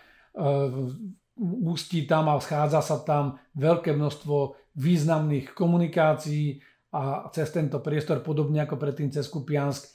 ústí 1.63 2.09
tam 2.09 2.29
a 2.29 2.41
schádza 2.41 2.81
sa 2.81 2.97
tam 3.01 3.37
veľké 3.53 3.93
množstvo 3.93 4.57
významných 4.77 5.53
komunikácií 5.53 6.61
a 6.93 7.29
cez 7.29 7.53
tento 7.53 7.77
priestor, 7.83 8.25
podobne 8.25 8.63
ako 8.65 8.79
predtým 8.79 9.13
cez 9.13 9.27
Kupiansk, 9.29 9.85
e, 9.85 9.91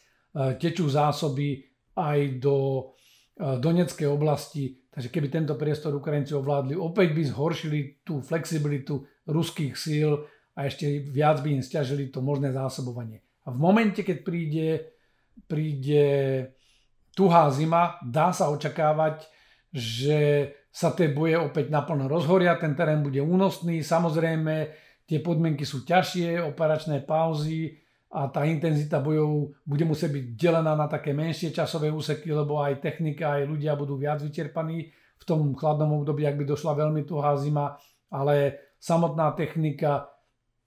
tečú 0.60 0.86
zásoby 0.86 1.64
aj 1.98 2.18
do 2.38 2.56
e, 2.78 2.82
Doneckej 3.58 4.06
oblasti. 4.06 4.76
Takže 4.92 5.08
keby 5.08 5.32
tento 5.32 5.54
priestor 5.56 5.96
Ukrajinci 5.96 6.36
ovládli, 6.36 6.76
opäť 6.76 7.16
by 7.16 7.22
zhoršili 7.24 8.04
tú 8.04 8.20
flexibilitu 8.20 9.02
ruských 9.24 9.72
síl 9.72 10.20
a 10.52 10.68
ešte 10.68 11.00
viac 11.08 11.40
by 11.40 11.60
im 11.60 11.62
stiažili 11.64 12.12
to 12.12 12.20
možné 12.20 12.52
zásobovanie. 12.52 13.24
A 13.48 13.50
v 13.50 13.58
momente, 13.58 14.04
keď 14.04 14.18
príde, 14.22 14.68
príde 15.48 16.04
tuhá 17.16 17.48
zima, 17.50 17.96
dá 18.04 18.30
sa 18.30 18.52
očakávať, 18.52 19.26
že 19.72 20.52
sa 20.72 20.92
tie 20.92 21.12
boje 21.12 21.36
opäť 21.36 21.68
naplno 21.68 22.08
rozhoria, 22.08 22.56
ten 22.60 22.72
terén 22.72 23.04
bude 23.04 23.20
únosný, 23.20 23.84
samozrejme 23.84 24.72
tie 25.04 25.20
podmienky 25.20 25.68
sú 25.68 25.84
ťažšie, 25.84 26.40
operačné 26.40 27.04
pauzy 27.04 27.76
a 28.12 28.28
tá 28.28 28.44
intenzita 28.44 29.00
bojov 29.00 29.56
bude 29.64 29.84
musieť 29.84 30.12
byť 30.12 30.24
delená 30.36 30.72
na 30.76 30.88
také 30.88 31.12
menšie 31.16 31.52
časové 31.52 31.92
úseky, 31.92 32.32
lebo 32.32 32.60
aj 32.60 32.80
technika, 32.80 33.40
aj 33.40 33.48
ľudia 33.48 33.76
budú 33.76 34.00
viac 34.00 34.20
vyčerpaní 34.20 34.88
v 34.92 35.24
tom 35.24 35.52
chladnom 35.56 36.00
období, 36.00 36.24
ak 36.24 36.36
by 36.40 36.44
došla 36.48 36.72
veľmi 36.76 37.04
tuhá 37.04 37.36
zima, 37.36 37.76
ale 38.12 38.60
samotná 38.80 39.32
technika 39.36 40.08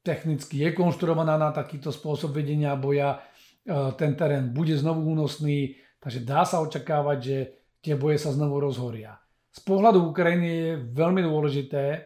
technicky 0.05 0.61
je 0.61 0.69
konštruovaná 0.77 1.41
na 1.41 1.49
takýto 1.49 1.89
spôsob 1.89 2.37
vedenia 2.37 2.77
boja, 2.77 3.17
e, 3.65 3.91
ten 3.97 4.13
terén 4.13 4.53
bude 4.53 4.77
znovu 4.77 5.01
únosný, 5.09 5.73
takže 5.97 6.21
dá 6.21 6.45
sa 6.45 6.61
očakávať, 6.61 7.17
že 7.17 7.37
tie 7.81 7.97
boje 7.97 8.21
sa 8.21 8.29
znovu 8.29 8.61
rozhoria 8.61 9.17
z 9.55 9.59
pohľadu 9.63 10.11
Ukrajiny 10.11 10.47
je 10.51 10.71
veľmi 10.91 11.23
dôležité 11.23 11.83
eh, 11.95 12.05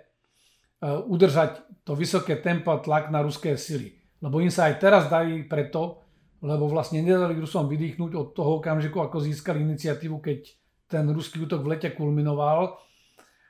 udržať 0.86 1.66
to 1.82 1.98
vysoké 1.98 2.38
tempo 2.38 2.70
a 2.70 2.78
tlak 2.78 3.10
na 3.10 3.26
ruské 3.26 3.58
sily. 3.58 3.98
lebo 4.22 4.38
im 4.38 4.54
sa 4.54 4.70
aj 4.70 4.76
teraz 4.78 5.04
darí 5.10 5.48
preto, 5.50 6.06
lebo 6.46 6.70
vlastne 6.70 7.02
nedali 7.02 7.40
Rusom 7.40 7.68
vydýchnuť 7.68 8.12
od 8.16 8.28
toho 8.36 8.62
okamžiku, 8.62 9.02
ako 9.02 9.20
získali 9.20 9.64
iniciatívu, 9.66 10.22
keď 10.22 10.40
ten 10.88 11.08
ruský 11.10 11.42
útok 11.44 11.66
v 11.66 11.76
lete 11.76 11.90
kulminoval. 11.92 12.78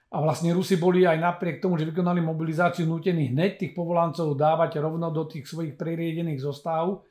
A 0.10 0.18
vlastne 0.26 0.50
Rusi 0.58 0.82
boli 0.82 1.06
aj 1.06 1.22
napriek 1.22 1.62
tomu, 1.62 1.78
že 1.78 1.86
vykonali 1.86 2.18
mobilizáciu 2.22 2.90
nutení 2.90 3.30
hneď 3.30 3.62
tých 3.62 3.74
povolancov 3.78 4.34
dávať 4.34 4.82
rovno 4.82 5.14
do 5.14 5.30
tých 5.30 5.46
svojich 5.46 5.78
preriedených 5.78 6.42
zostáv. 6.42 7.06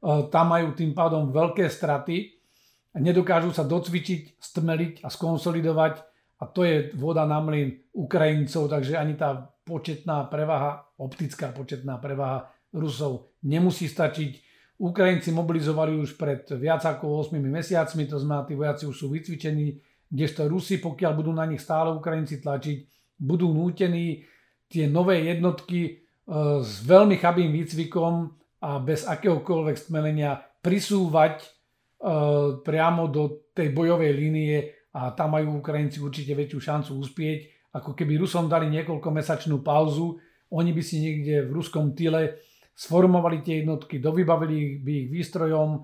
E, 0.00 0.28
tam 0.28 0.52
majú 0.52 0.76
tým 0.76 0.92
pádom 0.92 1.32
veľké 1.32 1.64
straty 1.72 2.34
nedokážu 2.98 3.50
sa 3.50 3.66
docvičiť, 3.66 4.38
stmeliť 4.38 4.94
a 5.02 5.08
skonsolidovať 5.10 5.94
a 6.38 6.44
to 6.46 6.62
je 6.62 6.94
voda 6.94 7.26
na 7.26 7.42
mlyn 7.42 7.74
Ukrajincov, 7.94 8.70
takže 8.70 8.98
ani 8.98 9.18
tá 9.18 9.50
početná 9.64 10.26
prevaha, 10.30 10.86
optická 11.00 11.50
početná 11.50 11.98
prevaha 11.98 12.50
Rusov 12.74 13.34
nemusí 13.42 13.90
stačiť. 13.90 14.52
Ukrajinci 14.74 15.30
mobilizovali 15.30 15.94
už 15.94 16.18
pred 16.18 16.42
viac 16.58 16.82
ako 16.82 17.22
8 17.30 17.38
mesiacmi, 17.38 18.10
to 18.10 18.18
znamená, 18.18 18.42
tí 18.42 18.58
vojaci 18.58 18.90
už 18.90 18.96
sú 18.98 19.06
vycvičení, 19.14 19.78
kdežto 20.14 20.46
Rusi, 20.46 20.78
pokiaľ 20.78 21.12
budú 21.18 21.34
na 21.34 21.42
nich 21.42 21.58
stále 21.58 21.90
Ukrajinci 21.90 22.38
tlačiť, 22.38 22.78
budú 23.18 23.50
nútení 23.50 24.22
tie 24.70 24.86
nové 24.86 25.26
jednotky 25.26 25.80
e, 25.82 25.92
s 26.62 26.86
veľmi 26.86 27.18
chabým 27.18 27.50
výcvikom 27.50 28.14
a 28.62 28.78
bez 28.78 29.02
akéhokoľvek 29.10 29.76
stmelenia 29.76 30.38
prisúvať 30.62 31.42
e, 31.42 31.48
priamo 32.62 33.10
do 33.10 33.50
tej 33.50 33.74
bojovej 33.74 34.12
línie 34.14 34.56
a 34.94 35.10
tam 35.10 35.34
majú 35.34 35.58
Ukrajinci 35.58 35.98
určite 35.98 36.38
väčšiu 36.38 36.60
šancu 36.62 36.90
uspieť, 36.94 37.38
ako 37.74 37.98
keby 37.98 38.14
Rusom 38.22 38.46
dali 38.46 38.70
niekoľkomesačnú 38.70 39.66
pauzu, 39.66 40.22
oni 40.54 40.70
by 40.70 40.82
si 40.86 41.02
niekde 41.02 41.50
v 41.50 41.54
ruskom 41.58 41.98
tyle 41.98 42.38
sformovali 42.74 43.42
tie 43.42 43.66
jednotky, 43.66 43.98
dovybavili 43.98 44.78
by 44.78 44.92
ich 45.06 45.08
výstrojom 45.10 45.82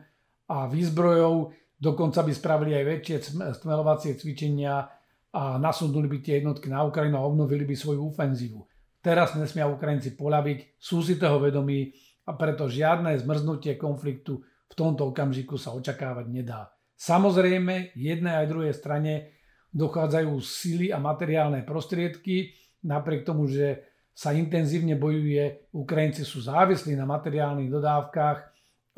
a 0.51 0.67
výzbrojou, 0.71 1.51
dokonca 1.81 2.21
by 2.21 2.33
spravili 2.37 2.77
aj 2.77 2.85
väčšie 2.85 3.17
stmelovacie 3.57 4.13
cvičenia 4.21 4.85
a 5.33 5.43
nasunuli 5.57 6.07
by 6.07 6.19
tie 6.21 6.45
jednotky 6.45 6.69
na 6.69 6.85
Ukrajinu 6.85 7.17
a 7.17 7.27
obnovili 7.27 7.65
by 7.65 7.73
svoju 7.73 8.13
ofenzívu. 8.13 8.61
Teraz 9.01 9.33
nesmia 9.33 9.65
Ukrajinci 9.65 10.13
poľaviť, 10.13 10.77
sú 10.77 11.01
si 11.01 11.17
toho 11.17 11.41
vedomí 11.41 11.89
a 12.29 12.37
preto 12.37 12.69
žiadne 12.69 13.17
zmrznutie 13.17 13.81
konfliktu 13.81 14.45
v 14.71 14.75
tomto 14.77 15.09
okamžiku 15.09 15.57
sa 15.57 15.73
očakávať 15.73 16.27
nedá. 16.29 16.69
Samozrejme, 17.01 17.97
jednej 17.97 18.45
aj 18.45 18.51
druhej 18.53 18.75
strane 18.77 19.41
dochádzajú 19.73 20.37
síly 20.45 20.93
a 20.93 21.01
materiálne 21.01 21.65
prostriedky, 21.65 22.53
napriek 22.85 23.25
tomu, 23.25 23.49
že 23.49 23.89
sa 24.13 24.37
intenzívne 24.37 25.01
bojuje, 25.01 25.73
Ukrajinci 25.73 26.29
sú 26.29 26.45
závislí 26.45 26.93
na 26.93 27.09
materiálnych 27.09 27.73
dodávkach 27.73 28.39
e, 28.39 28.47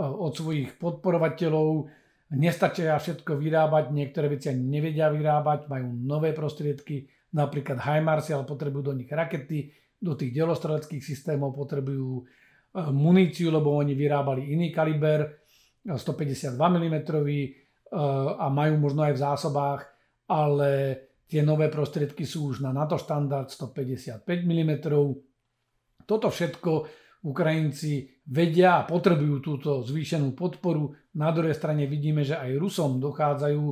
od 0.02 0.32
svojich 0.34 0.74
podporovateľov, 0.82 1.86
nestačia 2.32 2.96
všetko 2.96 3.36
vyrábať, 3.36 3.92
niektoré 3.92 4.32
veci 4.32 4.48
ani 4.48 4.64
nevedia 4.64 5.12
vyrábať, 5.12 5.68
majú 5.68 5.92
nové 5.92 6.32
prostriedky, 6.32 7.04
napríklad 7.36 7.80
HIMARS, 7.80 8.32
ale 8.32 8.48
potrebujú 8.48 8.92
do 8.92 8.94
nich 8.96 9.08
rakety, 9.08 9.72
do 10.02 10.16
tých 10.18 10.34
delostreleckých 10.34 11.04
systémov 11.04 11.54
potrebujú 11.54 12.20
e, 12.20 12.22
muníciu, 12.90 13.54
lebo 13.54 13.76
oni 13.78 13.94
vyrábali 13.94 14.50
iný 14.50 14.74
kaliber, 14.74 15.42
152 15.82 16.54
mm, 16.54 16.96
a 18.38 18.46
majú 18.48 18.74
možno 18.78 19.02
aj 19.02 19.12
v 19.18 19.22
zásobách, 19.22 19.80
ale 20.30 20.70
tie 21.26 21.42
nové 21.42 21.66
prostriedky 21.66 22.22
sú 22.22 22.54
už 22.54 22.62
na 22.62 22.70
NATO 22.70 22.94
štandard 22.94 23.50
155 23.50 24.22
mm. 24.24 24.72
Toto 26.06 26.30
všetko 26.30 27.01
Ukrajinci 27.22 28.22
vedia 28.26 28.82
a 28.82 28.86
potrebujú 28.86 29.38
túto 29.38 29.70
zvýšenú 29.86 30.34
podporu. 30.34 30.94
Na 31.14 31.30
druhej 31.30 31.54
strane 31.54 31.86
vidíme, 31.86 32.26
že 32.26 32.34
aj 32.34 32.58
Rusom 32.58 32.98
dochádzajú 32.98 33.64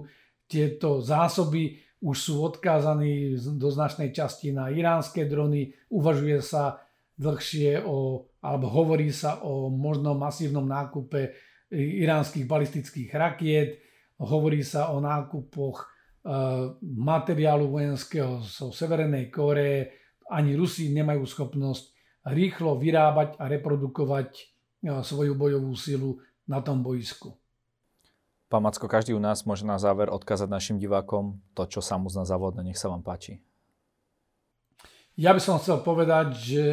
tieto 0.50 1.02
zásoby, 1.02 1.78
už 2.00 2.16
sú 2.16 2.34
odkázaní 2.40 3.36
do 3.60 3.68
značnej 3.68 4.10
časti 4.14 4.56
na 4.56 4.72
iránske 4.72 5.28
drony. 5.28 5.74
Uvažuje 5.92 6.40
sa 6.40 6.80
dlhšie 7.20 7.84
o, 7.84 8.24
alebo 8.40 8.66
hovorí 8.72 9.12
sa 9.12 9.44
o 9.44 9.68
možnom 9.68 10.16
masívnom 10.16 10.64
nákupe 10.64 11.36
iránskych 11.70 12.48
balistických 12.48 13.10
rakiet 13.12 13.90
Hovorí 14.20 14.60
sa 14.60 14.92
o 14.92 15.00
nákupoch 15.00 15.80
e, 15.80 15.86
materiálu 16.84 17.72
vojenského 17.72 18.44
zo 18.44 18.68
Severnej 18.68 19.32
Kóre. 19.32 19.96
Ani 20.28 20.52
Rusi 20.52 20.92
nemajú 20.92 21.24
schopnosť 21.24 21.89
rýchlo 22.26 22.76
vyrábať 22.76 23.40
a 23.40 23.48
reprodukovať 23.48 24.30
e, 24.36 24.44
svoju 25.00 25.32
bojovú 25.36 25.72
silu 25.76 26.20
na 26.44 26.60
tom 26.60 26.84
boisku. 26.84 27.36
Pán 28.50 28.66
Macko, 28.66 28.90
každý 28.90 29.14
u 29.14 29.22
nás 29.22 29.46
môže 29.46 29.62
na 29.62 29.78
záver 29.78 30.10
odkázať 30.10 30.50
našim 30.50 30.76
divákom 30.82 31.38
to, 31.54 31.70
čo 31.70 31.78
sa 31.78 31.94
mu 31.94 32.10
zna 32.10 32.26
závodne. 32.26 32.66
Nech 32.66 32.82
sa 32.82 32.90
vám 32.90 33.06
páči. 33.06 33.38
Ja 35.14 35.30
by 35.30 35.38
som 35.38 35.62
chcel 35.62 35.78
povedať, 35.86 36.34
že 36.34 36.64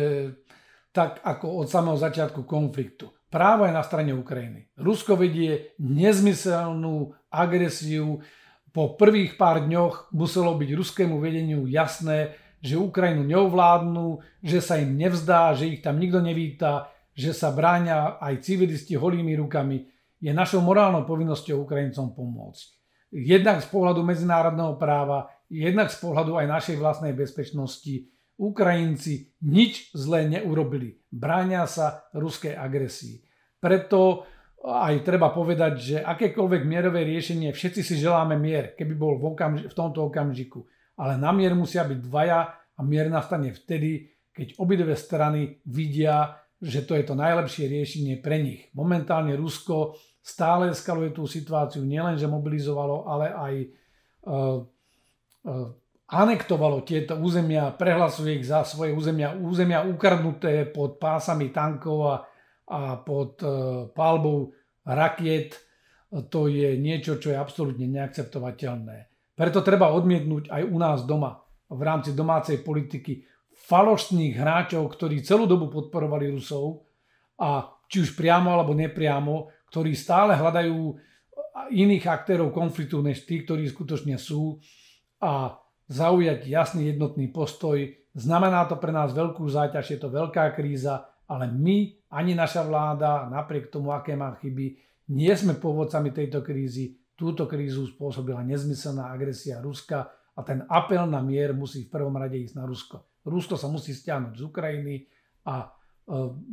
tak 0.90 1.22
ako 1.22 1.62
od 1.62 1.68
samého 1.70 1.94
začiatku 1.94 2.50
konfliktu, 2.50 3.14
právo 3.30 3.70
je 3.70 3.78
na 3.78 3.86
strane 3.86 4.18
Ukrajiny. 4.18 4.74
Rusko 4.74 5.14
vedie 5.14 5.78
nezmyselnú 5.78 7.14
agresiu. 7.30 8.26
Po 8.74 8.98
prvých 8.98 9.38
pár 9.38 9.70
dňoch 9.70 10.10
muselo 10.18 10.58
byť 10.58 10.70
ruskému 10.74 11.22
vedeniu 11.22 11.70
jasné, 11.70 12.34
že 12.62 12.78
Ukrajinu 12.78 13.24
neovládnu, 13.26 14.22
že 14.42 14.60
sa 14.62 14.82
im 14.82 14.98
nevzdá, 14.98 15.54
že 15.54 15.70
ich 15.70 15.82
tam 15.86 16.02
nikto 16.02 16.22
nevíta, 16.22 16.90
že 17.18 17.34
sa 17.34 17.50
bráňa 17.50 18.22
aj 18.22 18.46
civilisti 18.46 18.94
holými 18.94 19.38
rukami. 19.42 19.90
Je 20.18 20.34
našou 20.34 20.62
morálnou 20.62 21.06
povinnosťou 21.06 21.66
Ukrajincom 21.66 22.14
pomôcť. 22.14 22.68
Jednak 23.14 23.62
z 23.64 23.68
pohľadu 23.70 24.02
medzinárodného 24.04 24.76
práva, 24.76 25.30
jednak 25.48 25.90
z 25.94 25.98
pohľadu 26.02 26.38
aj 26.38 26.46
našej 26.50 26.76
vlastnej 26.78 27.14
bezpečnosti. 27.16 28.10
Ukrajinci 28.38 29.34
nič 29.42 29.90
zlé 29.98 30.30
neurobili. 30.30 31.02
Bráňa 31.10 31.66
sa 31.66 32.06
ruskej 32.14 32.54
agresii. 32.54 33.26
Preto 33.58 34.30
aj 34.62 35.02
treba 35.02 35.34
povedať, 35.34 35.74
že 35.78 35.98
akékoľvek 36.02 36.62
mierové 36.66 37.02
riešenie, 37.06 37.50
všetci 37.50 37.82
si 37.82 37.96
želáme 37.98 38.38
mier, 38.38 38.78
keby 38.78 38.94
bol 38.94 39.18
v, 39.18 39.34
okamž- 39.34 39.70
v 39.70 39.74
tomto 39.74 40.06
okamžiku. 40.06 40.66
Ale 40.98 41.18
na 41.18 41.30
mier 41.34 41.54
musia 41.54 41.86
byť 41.86 42.00
dvaja 42.02 42.40
a 42.52 42.80
mier 42.82 43.10
nastane 43.10 43.54
vtedy, 43.54 44.10
keď 44.34 44.58
obidve 44.62 44.94
strany 44.98 45.62
vidia, 45.66 46.38
že 46.58 46.86
to 46.86 46.98
je 46.98 47.06
to 47.06 47.14
najlepšie 47.14 47.70
riešenie 47.70 48.18
pre 48.22 48.42
nich. 48.42 48.70
Momentálne 48.74 49.38
Rusko 49.38 49.98
stále 50.22 50.74
eskaluje 50.74 51.14
tú 51.14 51.30
situáciu, 51.30 51.86
nielenže 51.86 52.26
mobilizovalo, 52.26 53.06
ale 53.06 53.26
aj 53.30 53.54
uh, 53.62 54.58
uh, 55.46 55.68
anektovalo 56.10 56.82
tieto 56.82 57.18
územia, 57.18 57.74
prehlasuje 57.78 58.42
ich 58.42 58.46
za 58.50 58.66
svoje 58.66 58.94
územia, 58.94 59.38
územia 59.38 59.86
ukradnuté 59.86 60.66
pod 60.70 60.98
pásami 60.98 61.54
tankov 61.54 61.98
a 62.10 62.16
a 62.68 63.00
pod 63.00 63.40
e, 63.44 63.48
palbou 63.96 64.52
rakiet 64.84 65.56
to 66.32 66.48
je 66.48 66.76
niečo, 66.80 67.20
čo 67.20 67.32
je 67.32 67.38
absolútne 67.40 67.88
neakceptovateľné. 67.88 69.08
Preto 69.38 69.62
treba 69.62 69.94
odmietnúť 69.94 70.50
aj 70.50 70.64
u 70.66 70.78
nás 70.82 71.06
doma 71.06 71.38
v 71.70 71.82
rámci 71.86 72.18
domácej 72.18 72.66
politiky 72.66 73.22
falošných 73.70 74.34
hráčov, 74.34 74.90
ktorí 74.90 75.22
celú 75.22 75.46
dobu 75.46 75.70
podporovali 75.70 76.34
Rusov 76.34 76.90
a 77.38 77.70
či 77.86 78.02
už 78.02 78.18
priamo 78.18 78.50
alebo 78.50 78.74
nepriamo, 78.74 79.54
ktorí 79.70 79.94
stále 79.94 80.34
hľadajú 80.34 80.78
iných 81.70 82.06
aktérov 82.10 82.50
konfliktu 82.50 83.02
než 83.06 83.30
tí, 83.30 83.46
ktorí 83.46 83.70
skutočne 83.70 84.18
sú 84.18 84.58
a 85.22 85.58
zaujať 85.90 86.46
jasný 86.50 86.94
jednotný 86.94 87.30
postoj. 87.30 87.78
Znamená 88.18 88.66
to 88.66 88.78
pre 88.82 88.90
nás 88.90 89.14
veľkú 89.14 89.46
záťaž, 89.46 89.98
je 89.98 90.00
to 90.02 90.10
veľká 90.10 90.54
kríza, 90.58 91.06
ale 91.30 91.50
my 91.52 92.08
ani 92.14 92.34
naša 92.34 92.64
vláda, 92.64 93.28
napriek 93.28 93.70
tomu, 93.70 93.92
aké 93.92 94.16
má 94.16 94.34
chyby, 94.40 94.80
nie 95.12 95.34
sme 95.36 95.56
pôvodcami 95.56 96.12
tejto 96.12 96.44
krízy. 96.44 97.00
Túto 97.18 97.50
krízu 97.50 97.90
spôsobila 97.90 98.46
nezmyselná 98.46 99.10
agresia 99.10 99.58
Ruska 99.58 100.06
a 100.38 100.40
ten 100.46 100.62
apel 100.70 101.10
na 101.10 101.26
mier 101.26 101.58
musí 101.58 101.90
v 101.90 101.94
prvom 101.98 102.14
rade 102.14 102.38
ísť 102.38 102.56
na 102.56 102.70
Rusko. 102.70 103.26
Rusko 103.26 103.58
sa 103.58 103.68
musí 103.68 103.98
stiahnuť 103.98 104.38
z 104.38 104.44
Ukrajiny 104.46 104.96
a 105.50 105.66
e, 105.66 105.68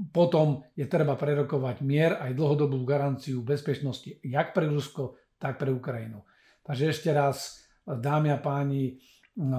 potom 0.09 0.65
je 0.73 0.89
treba 0.89 1.21
prerokovať 1.21 1.85
mier 1.85 2.17
aj 2.17 2.33
dlhodobú 2.33 2.81
garanciu 2.89 3.45
bezpečnosti 3.45 4.25
jak 4.25 4.57
pre 4.57 4.67
Rusko, 4.73 5.21
tak 5.37 5.61
pre 5.61 5.69
Ukrajinu. 5.69 6.25
Takže 6.65 6.97
ešte 6.97 7.12
raz, 7.12 7.61
dámy 7.85 8.33
a 8.33 8.41
páni, 8.41 8.97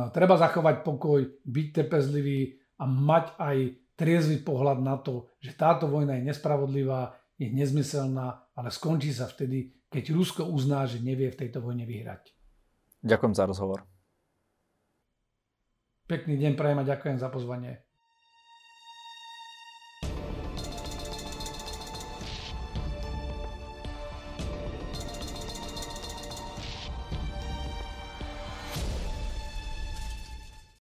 treba 0.10 0.40
zachovať 0.40 0.82
pokoj, 0.82 1.22
byť 1.46 1.68
trpezlivý 1.70 2.58
a 2.82 2.90
mať 2.90 3.26
aj 3.38 3.58
triezvy 3.96 4.44
pohľad 4.44 4.80
na 4.82 4.98
to, 5.00 5.30
že 5.40 5.56
táto 5.56 5.88
vojna 5.88 6.20
je 6.20 6.28
nespravodlivá, 6.32 7.16
je 7.36 7.52
nezmyselná, 7.52 8.56
ale 8.56 8.70
skončí 8.72 9.12
sa 9.12 9.28
vtedy, 9.28 9.72
keď 9.94 10.04
Rusko 10.12 10.50
uzná, 10.50 10.90
že 10.90 11.00
nevie 11.00 11.30
v 11.30 11.40
tejto 11.46 11.62
vojne 11.62 11.86
vyhrať. 11.86 12.34
Ďakujem 13.06 13.34
za 13.38 13.46
rozhovor. 13.46 13.86
Pekný 16.06 16.38
deň 16.38 16.54
prajem 16.58 16.82
a 16.82 16.90
ďakujem 16.90 17.18
za 17.22 17.30
pozvanie. 17.30 17.85